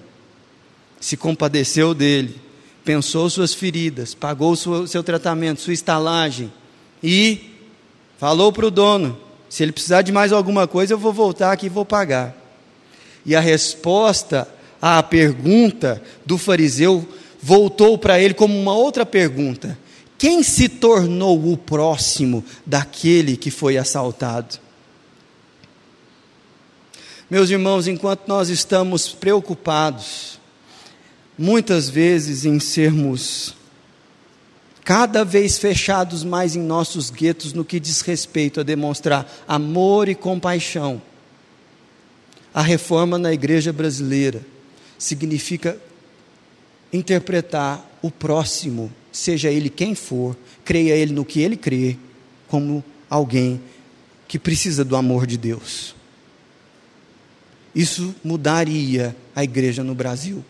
Se 0.99 1.17
compadeceu 1.17 1.93
dele 1.93 2.51
pensou 2.83 3.29
suas 3.29 3.53
feridas, 3.53 4.13
pagou 4.13 4.55
seu 4.55 5.03
tratamento, 5.03 5.61
sua 5.61 5.73
estalagem 5.73 6.51
e 7.03 7.51
falou 8.17 8.51
para 8.51 8.65
o 8.65 8.71
dono: 8.71 9.17
se 9.49 9.63
ele 9.63 9.71
precisar 9.71 10.01
de 10.01 10.11
mais 10.11 10.31
alguma 10.31 10.67
coisa, 10.67 10.93
eu 10.93 10.97
vou 10.97 11.13
voltar 11.13 11.51
aqui 11.51 11.67
e 11.67 11.69
vou 11.69 11.85
pagar. 11.85 12.35
E 13.25 13.35
a 13.35 13.39
resposta 13.39 14.47
à 14.81 15.01
pergunta 15.03 16.01
do 16.25 16.37
fariseu 16.37 17.07
voltou 17.41 17.97
para 17.97 18.19
ele 18.19 18.33
como 18.33 18.57
uma 18.59 18.75
outra 18.75 19.05
pergunta: 19.05 19.77
quem 20.21 20.43
se 20.43 20.69
tornou 20.69 21.51
o 21.51 21.57
próximo 21.57 22.45
daquele 22.63 23.35
que 23.35 23.49
foi 23.49 23.75
assaltado? 23.75 24.59
Meus 27.27 27.49
irmãos, 27.49 27.87
enquanto 27.87 28.27
nós 28.27 28.47
estamos 28.47 29.13
preocupados 29.13 30.39
muitas 31.35 31.89
vezes 31.89 32.45
em 32.45 32.59
sermos 32.59 33.55
cada 34.83 35.25
vez 35.25 35.57
fechados 35.57 36.23
mais 36.23 36.55
em 36.55 36.61
nossos 36.61 37.09
guetos 37.09 37.51
no 37.51 37.65
que 37.65 37.79
diz 37.79 38.01
respeito 38.01 38.59
a 38.59 38.63
demonstrar 38.63 39.27
amor 39.47 40.07
e 40.07 40.13
compaixão. 40.13 41.01
A 42.53 42.61
reforma 42.61 43.17
na 43.17 43.33
igreja 43.33 43.73
brasileira 43.73 44.45
significa 44.99 45.81
interpretar 46.93 47.83
o 48.03 48.11
próximo, 48.11 48.93
seja 49.11 49.49
ele 49.49 49.69
quem 49.69 49.95
for, 49.95 50.35
creia 50.63 50.95
ele 50.95 51.13
no 51.13 51.25
que 51.25 51.41
ele 51.41 51.57
crê, 51.57 51.97
como 52.47 52.83
alguém 53.09 53.61
que 54.27 54.39
precisa 54.39 54.85
do 54.85 54.95
amor 54.95 55.27
de 55.27 55.37
Deus. 55.37 55.95
Isso 57.73 58.15
mudaria 58.23 59.15
a 59.35 59.43
igreja 59.43 59.83
no 59.83 59.95
Brasil 59.95 60.43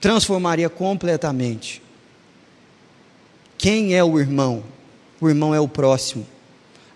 transformaria 0.00 0.68
completamente. 0.68 1.82
Quem 3.58 3.94
é 3.94 4.02
o 4.02 4.18
irmão? 4.18 4.64
O 5.20 5.28
irmão 5.28 5.54
é 5.54 5.60
o 5.60 5.68
próximo, 5.68 6.26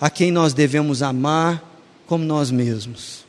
a 0.00 0.08
quem 0.08 0.32
nós 0.32 0.54
devemos 0.54 1.02
amar 1.02 1.62
como 2.06 2.24
nós 2.24 2.50
mesmos. 2.50 3.24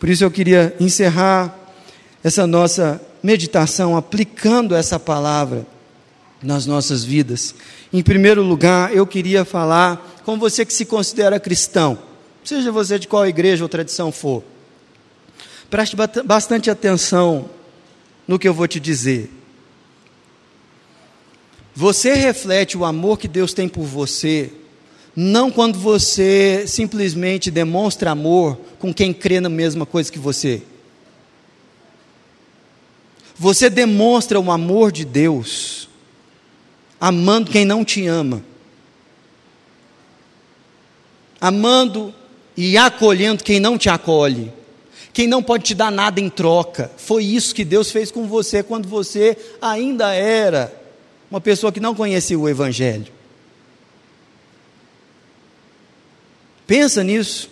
Por 0.00 0.08
isso 0.08 0.24
eu 0.24 0.30
queria 0.30 0.74
encerrar 0.80 1.56
essa 2.24 2.46
nossa 2.46 3.00
meditação 3.22 3.96
aplicando 3.96 4.74
essa 4.74 4.98
palavra 4.98 5.64
nas 6.42 6.66
nossas 6.66 7.04
vidas. 7.04 7.54
Em 7.92 8.02
primeiro 8.02 8.42
lugar, 8.42 8.94
eu 8.94 9.06
queria 9.06 9.44
falar 9.44 10.20
com 10.24 10.38
você 10.38 10.64
que 10.64 10.72
se 10.72 10.84
considera 10.84 11.40
cristão, 11.40 11.98
seja 12.44 12.72
você 12.72 12.98
de 12.98 13.08
qual 13.08 13.26
igreja 13.26 13.64
ou 13.64 13.68
tradição 13.68 14.10
for. 14.10 14.42
Preste 15.68 15.96
bastante 16.24 16.70
atenção 16.70 17.50
no 18.26 18.38
que 18.38 18.48
eu 18.48 18.54
vou 18.54 18.66
te 18.66 18.80
dizer. 18.80 19.30
Você 21.74 22.14
reflete 22.14 22.76
o 22.76 22.84
amor 22.84 23.18
que 23.18 23.28
Deus 23.28 23.52
tem 23.52 23.68
por 23.68 23.84
você, 23.84 24.52
não 25.14 25.50
quando 25.50 25.78
você 25.78 26.64
simplesmente 26.66 27.50
demonstra 27.50 28.10
amor 28.10 28.58
com 28.78 28.92
quem 28.92 29.12
crê 29.12 29.40
na 29.40 29.48
mesma 29.48 29.86
coisa 29.86 30.10
que 30.10 30.18
você. 30.18 30.62
Você 33.36 33.70
demonstra 33.70 34.38
o 34.38 34.50
amor 34.50 34.92
de 34.92 35.04
Deus 35.04 35.89
amando 37.00 37.50
quem 37.50 37.64
não 37.64 37.84
te 37.84 38.06
ama, 38.06 38.44
amando 41.40 42.14
e 42.56 42.76
acolhendo 42.76 43.42
quem 43.42 43.58
não 43.58 43.78
te 43.78 43.88
acolhe 43.88 44.52
quem 45.12 45.26
não 45.26 45.42
pode 45.42 45.64
te 45.64 45.74
dar 45.74 45.90
nada 45.90 46.20
em 46.20 46.28
troca. 46.28 46.90
Foi 46.96 47.24
isso 47.24 47.54
que 47.54 47.64
Deus 47.64 47.90
fez 47.90 48.10
com 48.10 48.26
você 48.26 48.62
quando 48.62 48.88
você 48.88 49.36
ainda 49.60 50.14
era 50.14 50.72
uma 51.30 51.40
pessoa 51.40 51.72
que 51.72 51.80
não 51.80 51.94
conhecia 51.94 52.38
o 52.38 52.48
Evangelho. 52.48 53.12
Pensa 56.66 57.02
nisso. 57.02 57.50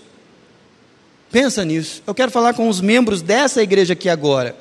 Pensa 1.31 1.65
nisso. 1.65 2.03
Eu 2.07 2.15
quero 2.15 2.31
falar 2.31 2.55
com 2.55 2.69
os 2.69 2.81
membros 2.81 3.21
dessa 3.21 3.63
igreja 3.63 3.93
aqui 3.93 4.09
agora. 4.09 4.57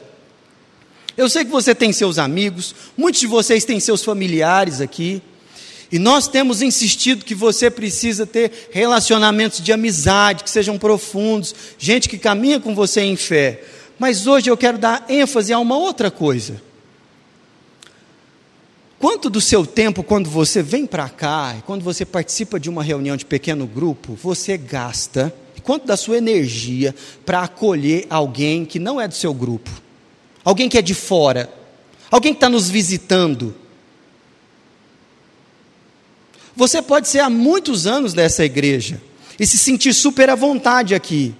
Eu 1.18 1.28
sei 1.28 1.44
que 1.44 1.50
você 1.50 1.74
tem 1.74 1.92
seus 1.92 2.20
amigos, 2.20 2.76
muitos 2.96 3.20
de 3.20 3.26
vocês 3.26 3.66
têm 3.66 3.80
seus 3.80 4.04
familiares 4.04 4.80
aqui. 4.80 5.20
E 5.92 5.98
nós 5.98 6.28
temos 6.28 6.62
insistido 6.62 7.26
que 7.26 7.34
você 7.34 7.72
precisa 7.72 8.26
ter 8.26 8.70
relacionamentos 8.72 9.60
de 9.62 9.72
amizade, 9.72 10.44
que 10.44 10.50
sejam 10.50 10.78
profundos, 10.78 11.56
gente 11.78 12.08
que 12.08 12.18
caminha 12.18 12.60
com 12.60 12.76
você 12.76 13.02
em 13.02 13.16
fé. 13.16 13.64
Mas 13.98 14.28
hoje 14.28 14.50
eu 14.50 14.58
quero 14.58 14.78
dar 14.78 15.06
ênfase 15.10 15.52
a 15.52 15.58
uma 15.58 15.78
outra 15.78 16.12
coisa. 16.12 16.62
Quanto 19.00 19.30
do 19.30 19.40
seu 19.40 19.66
tempo, 19.66 20.04
quando 20.04 20.30
você 20.30 20.62
vem 20.62 20.86
para 20.86 21.08
cá, 21.08 21.56
quando 21.66 21.84
você 21.84 22.06
participa 22.06 22.60
de 22.60 22.70
uma 22.70 22.84
reunião 22.84 23.16
de 23.16 23.26
pequeno 23.26 23.66
grupo, 23.66 24.14
você 24.22 24.58
gasta, 24.58 25.34
quanto 25.64 25.88
da 25.88 25.96
sua 25.96 26.18
energia 26.18 26.94
para 27.26 27.42
acolher 27.42 28.06
alguém 28.10 28.66
que 28.66 28.80
não 28.80 29.00
é 29.00 29.08
do 29.08 29.14
seu 29.14 29.34
grupo, 29.34 29.70
alguém 30.48 30.70
que 30.70 30.78
é 30.78 30.82
de 30.82 30.94
fora, 30.94 31.54
alguém 32.10 32.32
que 32.32 32.38
está 32.38 32.48
nos 32.48 32.70
visitando, 32.70 33.54
você 36.56 36.82
pode 36.82 37.10
ser 37.10 37.20
há 37.20 37.30
muitos 37.30 37.86
anos 37.86 38.14
dessa 38.14 38.46
igreja 38.46 39.02
e 39.38 39.46
se 39.46 39.58
sentir 39.58 39.94
super 39.94 40.30
à 40.30 40.36
vontade 40.36 40.96
aqui. 40.96 41.36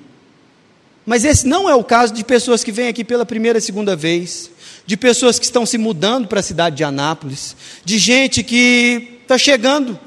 Mas 1.06 1.24
esse 1.24 1.48
não 1.48 1.70
é 1.70 1.74
o 1.74 1.86
caso 1.86 2.14
de 2.14 2.22
pessoas 2.22 2.66
que 2.66 2.72
vêm 2.72 2.90
aqui 2.90 3.02
pela 3.02 3.26
primeira 3.26 3.60
e 3.60 3.62
segunda 3.62 3.96
vez, 3.96 4.52
de 4.86 4.98
pessoas 4.98 5.40
que 5.40 5.46
estão 5.46 5.66
se 5.66 5.78
mudando 5.78 6.28
para 6.28 6.42
a 6.42 6.44
cidade 6.44 6.76
de 6.76 6.84
Anápolis, 6.84 7.56
de 7.86 7.98
gente 7.98 8.44
que 8.44 9.20
está 9.22 9.38
chegando 9.38 9.98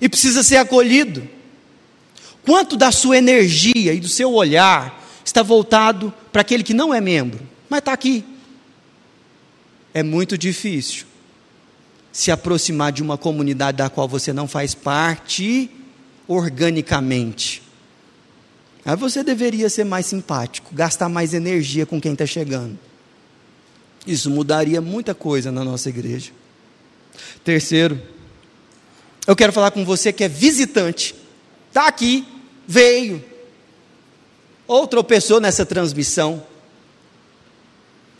e 0.00 0.08
precisa 0.08 0.42
ser 0.42 0.56
acolhido. 0.56 1.28
Quanto 2.46 2.78
da 2.78 2.90
sua 2.90 3.18
energia 3.18 3.92
e 3.92 4.00
do 4.00 4.08
seu 4.08 4.32
olhar 4.32 5.06
está 5.22 5.42
voltado 5.42 6.14
para 6.32 6.40
aquele 6.40 6.62
que 6.62 6.72
não 6.72 6.94
é 6.94 7.00
membro, 7.00 7.51
mas 7.72 7.78
está 7.78 7.94
aqui? 7.94 8.22
É 9.94 10.02
muito 10.02 10.36
difícil 10.36 11.06
se 12.12 12.30
aproximar 12.30 12.92
de 12.92 13.02
uma 13.02 13.16
comunidade 13.16 13.78
da 13.78 13.88
qual 13.88 14.06
você 14.06 14.30
não 14.30 14.46
faz 14.46 14.74
parte 14.74 15.70
organicamente. 16.28 17.62
Aí 18.84 18.94
você 18.94 19.24
deveria 19.24 19.70
ser 19.70 19.84
mais 19.84 20.04
simpático, 20.04 20.74
gastar 20.74 21.08
mais 21.08 21.32
energia 21.32 21.86
com 21.86 21.98
quem 21.98 22.12
está 22.12 22.26
chegando. 22.26 22.78
Isso 24.06 24.28
mudaria 24.28 24.82
muita 24.82 25.14
coisa 25.14 25.50
na 25.50 25.64
nossa 25.64 25.88
igreja. 25.88 26.30
Terceiro, 27.42 27.98
eu 29.26 29.34
quero 29.34 29.50
falar 29.50 29.70
com 29.70 29.82
você 29.82 30.12
que 30.12 30.24
é 30.24 30.28
visitante, 30.28 31.14
está 31.68 31.88
aqui, 31.88 32.28
veio, 32.68 33.24
ou 34.66 34.86
tropeçou 34.86 35.40
nessa 35.40 35.64
transmissão. 35.64 36.51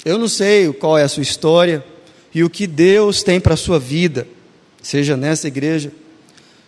Eu 0.05 0.19
não 0.19 0.29
sei 0.29 0.73
qual 0.73 0.99
é 0.99 1.05
a 1.05 1.09
sua 1.09 1.23
história, 1.23 1.85
e 2.35 2.43
o 2.43 2.51
que 2.51 2.67
Deus 2.67 3.23
tem 3.23 3.39
para 3.39 3.55
a 3.55 3.59
sua 3.59 3.79
vida, 3.79 4.27
seja 4.83 5.17
nessa 5.17 5.49
igreja, 5.49 5.93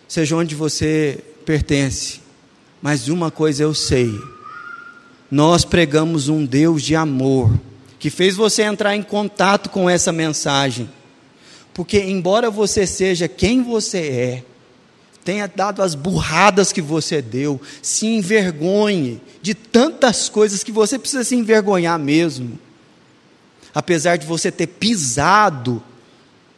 seja 0.07 0.35
onde 0.35 0.53
você 0.53 1.19
pertence. 1.43 2.21
Mas 2.81 3.07
uma 3.07 3.31
coisa 3.31 3.63
eu 3.63 3.73
sei: 3.73 4.09
nós 5.29 5.65
pregamos 5.65 6.29
um 6.29 6.45
Deus 6.45 6.83
de 6.83 6.95
amor, 6.95 7.51
que 7.97 8.09
fez 8.09 8.35
você 8.35 8.61
entrar 8.61 8.95
em 8.95 9.01
contato 9.01 9.69
com 9.69 9.89
essa 9.89 10.11
mensagem, 10.11 10.89
Porque, 11.73 11.99
embora 11.99 12.49
você 12.49 12.87
seja 12.87 13.27
quem 13.27 13.61
você 13.61 13.97
é, 13.97 14.43
tenha 15.25 15.45
dado 15.45 15.81
as 15.81 15.93
burradas 15.93 16.71
que 16.71 16.81
você 16.81 17.21
deu, 17.21 17.59
se 17.81 18.05
envergonhe 18.05 19.19
de 19.41 19.53
tantas 19.53 20.29
coisas 20.29 20.63
que 20.63 20.71
você 20.71 20.97
precisa 20.97 21.25
se 21.25 21.35
envergonhar 21.35 21.99
mesmo. 21.99 22.57
Apesar 23.75 24.15
de 24.15 24.25
você 24.25 24.49
ter 24.49 24.67
pisado 24.67 25.83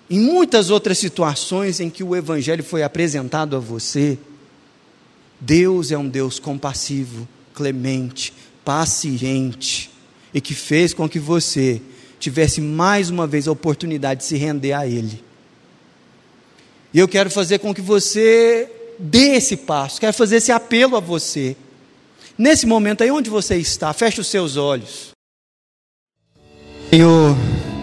em 0.08 0.20
muitas 0.20 0.70
outras 0.70 1.00
situações 1.00 1.80
em 1.80 1.90
que 1.90 2.04
o 2.04 2.16
Evangelho 2.16 2.64
foi 2.64 2.84
apresentado 2.84 3.56
a 3.56 3.60
você, 3.60 4.20
Deus 5.42 5.92
é 5.92 5.98
um 5.98 6.08
Deus 6.08 6.38
compassivo, 6.38 7.28
clemente, 7.56 8.32
paciente 8.64 9.90
e 10.32 10.40
que 10.40 10.54
fez 10.54 10.94
com 10.94 11.10
que 11.10 11.18
você 11.18 11.82
tivesse 12.20 12.62
mais 12.62 13.10
uma 13.10 13.26
vez 13.26 13.48
a 13.48 13.52
oportunidade 13.52 14.20
de 14.20 14.26
se 14.28 14.38
render 14.38 14.74
a 14.74 14.86
Ele. 14.86 15.24
E 16.94 17.00
eu 17.00 17.08
quero 17.08 17.32
fazer 17.32 17.58
com 17.58 17.74
que 17.74 17.82
você 17.82 18.70
dê 19.00 19.36
esse 19.36 19.58
passo, 19.58 20.00
quero 20.00 20.14
fazer 20.14 20.38
esse 20.38 20.52
apelo 20.52 20.96
a 20.96 21.00
você. 21.00 21.58
Nesse 22.38 22.68
momento 22.68 23.04
aí 23.04 23.10
onde 23.10 23.30
você 23.30 23.56
está, 23.58 23.92
feche 23.92 24.22
os 24.22 24.28
seus 24.28 24.56
olhos. 24.56 25.17
Senhor, 26.90 27.36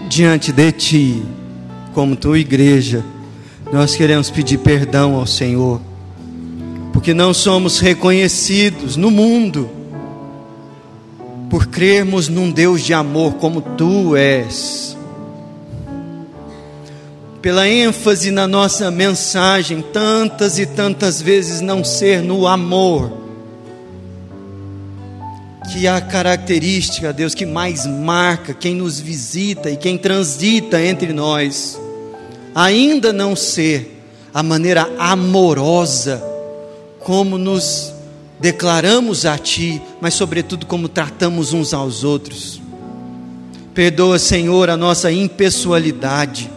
diante 0.08 0.50
de 0.50 0.72
Ti, 0.72 1.22
como 1.92 2.16
tua 2.16 2.38
igreja, 2.38 3.04
nós 3.70 3.94
queremos 3.94 4.30
pedir 4.30 4.56
perdão 4.58 5.16
ao 5.16 5.26
Senhor, 5.26 5.78
porque 6.90 7.12
não 7.12 7.34
somos 7.34 7.80
reconhecidos 7.80 8.96
no 8.96 9.10
mundo 9.10 9.68
por 11.50 11.66
crermos 11.66 12.28
num 12.28 12.50
Deus 12.50 12.82
de 12.82 12.94
amor 12.94 13.34
como 13.34 13.60
tu 13.60 14.16
és. 14.16 14.96
Pela 17.42 17.68
ênfase 17.68 18.30
na 18.30 18.48
nossa 18.48 18.90
mensagem, 18.90 19.82
tantas 19.82 20.58
e 20.58 20.64
tantas 20.64 21.20
vezes 21.20 21.60
não 21.60 21.84
ser 21.84 22.22
no 22.22 22.46
amor, 22.46 23.23
que 25.72 25.86
a 25.86 26.00
característica, 26.00 27.12
Deus, 27.12 27.34
que 27.34 27.46
mais 27.46 27.86
marca 27.86 28.52
quem 28.52 28.74
nos 28.74 29.00
visita 29.00 29.70
e 29.70 29.76
quem 29.76 29.96
transita 29.96 30.80
entre 30.80 31.12
nós, 31.12 31.80
ainda 32.54 33.12
não 33.12 33.34
ser 33.34 34.02
a 34.32 34.42
maneira 34.42 34.88
amorosa 34.98 36.22
como 37.00 37.38
nos 37.38 37.92
declaramos 38.40 39.24
a 39.24 39.38
Ti, 39.38 39.80
mas 40.00 40.14
sobretudo 40.14 40.66
como 40.66 40.88
tratamos 40.88 41.52
uns 41.52 41.72
aos 41.72 42.04
outros. 42.04 42.60
Perdoa, 43.72 44.18
Senhor, 44.18 44.70
a 44.70 44.76
nossa 44.76 45.10
impessoalidade. 45.10 46.50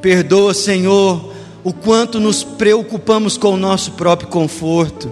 Perdoa, 0.00 0.54
Senhor, 0.54 1.32
o 1.62 1.72
quanto 1.72 2.20
nos 2.20 2.42
preocupamos 2.42 3.36
com 3.36 3.54
o 3.54 3.56
nosso 3.56 3.92
próprio 3.92 4.28
conforto. 4.28 5.10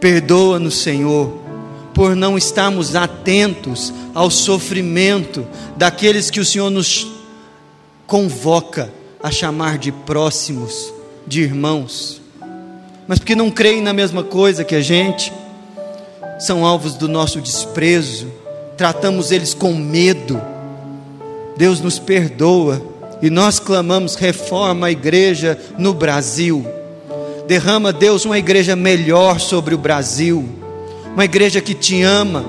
Perdoa-nos, 0.00 0.74
Senhor, 0.74 1.43
por 1.94 2.16
não 2.16 2.36
estarmos 2.36 2.96
atentos 2.96 3.92
ao 4.14 4.30
sofrimento 4.30 5.46
daqueles 5.76 6.30
que 6.30 6.40
o 6.40 6.44
Senhor 6.44 6.70
nos 6.70 7.06
convoca 8.06 8.92
a 9.22 9.30
chamar 9.30 9.78
de 9.78 9.90
próximos, 9.90 10.92
de 11.26 11.40
irmãos 11.40 12.24
mas 13.06 13.18
porque 13.18 13.36
não 13.36 13.50
creem 13.50 13.82
na 13.82 13.92
mesma 13.92 14.22
coisa 14.22 14.64
que 14.64 14.74
a 14.74 14.80
gente, 14.80 15.32
são 16.38 16.64
alvos 16.64 16.94
do 16.94 17.06
nosso 17.06 17.40
desprezo, 17.40 18.28
tratamos 18.76 19.30
eles 19.30 19.52
com 19.52 19.74
medo. 19.74 20.40
Deus 21.56 21.80
nos 21.80 21.98
perdoa 21.98 22.82
e 23.20 23.28
nós 23.28 23.60
clamamos: 23.60 24.14
reforma 24.14 24.86
a 24.86 24.90
igreja 24.90 25.58
no 25.78 25.92
Brasil. 25.92 26.66
Derrama, 27.46 27.92
Deus, 27.92 28.24
uma 28.24 28.38
igreja 28.38 28.74
melhor 28.74 29.38
sobre 29.38 29.74
o 29.74 29.78
Brasil, 29.78 30.48
uma 31.14 31.24
igreja 31.24 31.60
que 31.60 31.74
te 31.74 32.02
ama 32.02 32.44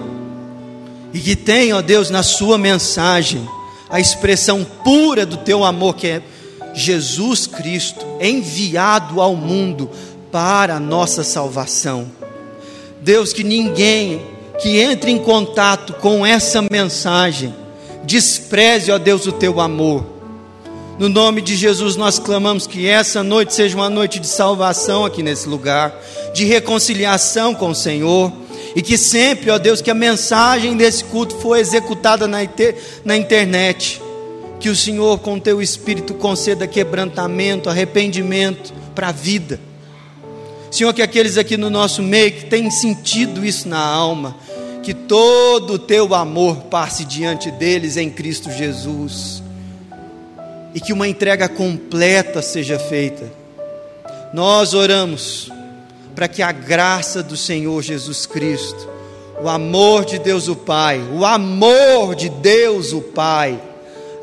e 1.13 1.19
que 1.19 1.35
tem, 1.35 1.71
ó 1.71 1.81
Deus, 1.81 2.09
na 2.09 2.23
sua 2.23 2.57
mensagem 2.57 3.47
a 3.89 3.99
expressão 3.99 4.65
pura 4.83 5.25
do 5.25 5.37
teu 5.37 5.63
amor, 5.63 5.95
que 5.95 6.07
é 6.07 6.21
Jesus 6.73 7.47
Cristo, 7.47 8.05
enviado 8.19 9.21
ao 9.21 9.35
mundo 9.35 9.89
para 10.31 10.75
a 10.75 10.79
nossa 10.79 11.23
salvação. 11.23 12.11
Deus, 13.01 13.31
que 13.31 13.43
ninguém 13.43 14.21
que 14.59 14.79
entre 14.79 15.11
em 15.11 15.19
contato 15.19 15.93
com 15.93 16.25
essa 16.25 16.61
mensagem 16.71 17.53
despreze, 18.03 18.91
ó 18.91 18.97
Deus, 18.97 19.25
o 19.27 19.31
teu 19.31 19.59
amor. 19.59 20.05
No 20.97 21.09
nome 21.09 21.41
de 21.41 21.55
Jesus, 21.55 21.95
nós 21.95 22.17
clamamos 22.17 22.65
que 22.65 22.87
essa 22.87 23.21
noite 23.21 23.53
seja 23.53 23.75
uma 23.75 23.89
noite 23.89 24.19
de 24.19 24.27
salvação 24.27 25.05
aqui 25.05 25.21
nesse 25.21 25.47
lugar, 25.47 25.93
de 26.33 26.45
reconciliação 26.45 27.53
com 27.53 27.69
o 27.69 27.75
Senhor, 27.75 28.31
e 28.75 28.81
que 28.81 28.97
sempre, 28.97 29.49
ó 29.49 29.57
Deus, 29.57 29.81
que 29.81 29.89
a 29.89 29.95
mensagem 29.95 30.75
desse 30.75 31.05
culto 31.05 31.37
for 31.37 31.57
executada 31.57 32.27
na, 32.27 32.39
na 33.05 33.15
internet, 33.15 34.01
que 34.59 34.67
o 34.67 34.75
Senhor, 34.75 35.17
com 35.19 35.39
teu 35.39 35.61
Espírito, 35.61 36.13
conceda 36.13 36.67
quebrantamento, 36.67 37.69
arrependimento 37.69 38.73
para 38.93 39.07
a 39.07 39.11
vida. 39.13 39.59
Senhor, 40.69 40.93
que 40.93 41.01
aqueles 41.01 41.37
aqui 41.37 41.55
no 41.55 41.69
nosso 41.69 42.03
meio 42.03 42.33
que 42.33 42.45
têm 42.47 42.69
sentido 42.69 43.45
isso 43.45 43.69
na 43.69 43.79
alma, 43.79 44.35
que 44.83 44.93
todo 44.93 45.73
o 45.73 45.79
teu 45.79 46.13
amor 46.13 46.63
passe 46.63 47.05
diante 47.05 47.49
deles 47.51 47.95
em 47.95 48.09
Cristo 48.09 48.51
Jesus, 48.51 49.41
e 50.73 50.81
que 50.81 50.91
uma 50.91 51.07
entrega 51.07 51.47
completa 51.47 52.41
seja 52.41 52.77
feita. 52.77 53.31
Nós 54.33 54.73
oramos 54.73 55.49
para 56.15 56.27
que 56.27 56.41
a 56.41 56.51
graça 56.51 57.21
do 57.21 57.35
Senhor 57.35 57.83
Jesus 57.83 58.25
Cristo, 58.25 58.89
o 59.43 59.49
amor 59.49 60.05
de 60.05 60.17
Deus 60.17 60.47
o 60.47 60.55
Pai, 60.55 61.01
o 61.13 61.25
amor 61.25 62.15
de 62.15 62.29
Deus 62.29 62.93
o 62.93 63.01
Pai, 63.01 63.61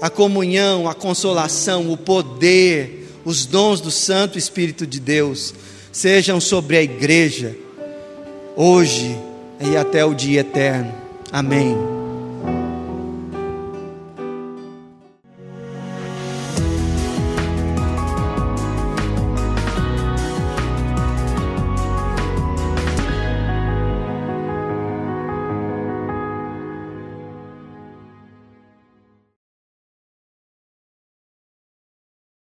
a 0.01 0.09
comunhão, 0.09 0.89
a 0.89 0.95
consolação, 0.95 1.93
o 1.93 1.97
poder, 1.97 3.09
os 3.25 3.45
dons 3.45 3.81
do 3.81 3.91
Santo 3.91 4.39
Espírito 4.39 4.87
de 4.87 4.99
Deus, 4.99 5.55
sejam 5.93 6.41
sobre 6.41 6.79
a 6.79 6.83
igreja, 6.83 7.55
hoje 8.57 9.17
e 9.61 9.77
até 9.77 10.05
o 10.05 10.15
dia 10.15 10.41
eterno. 10.41 10.93
Amém. 11.31 12.02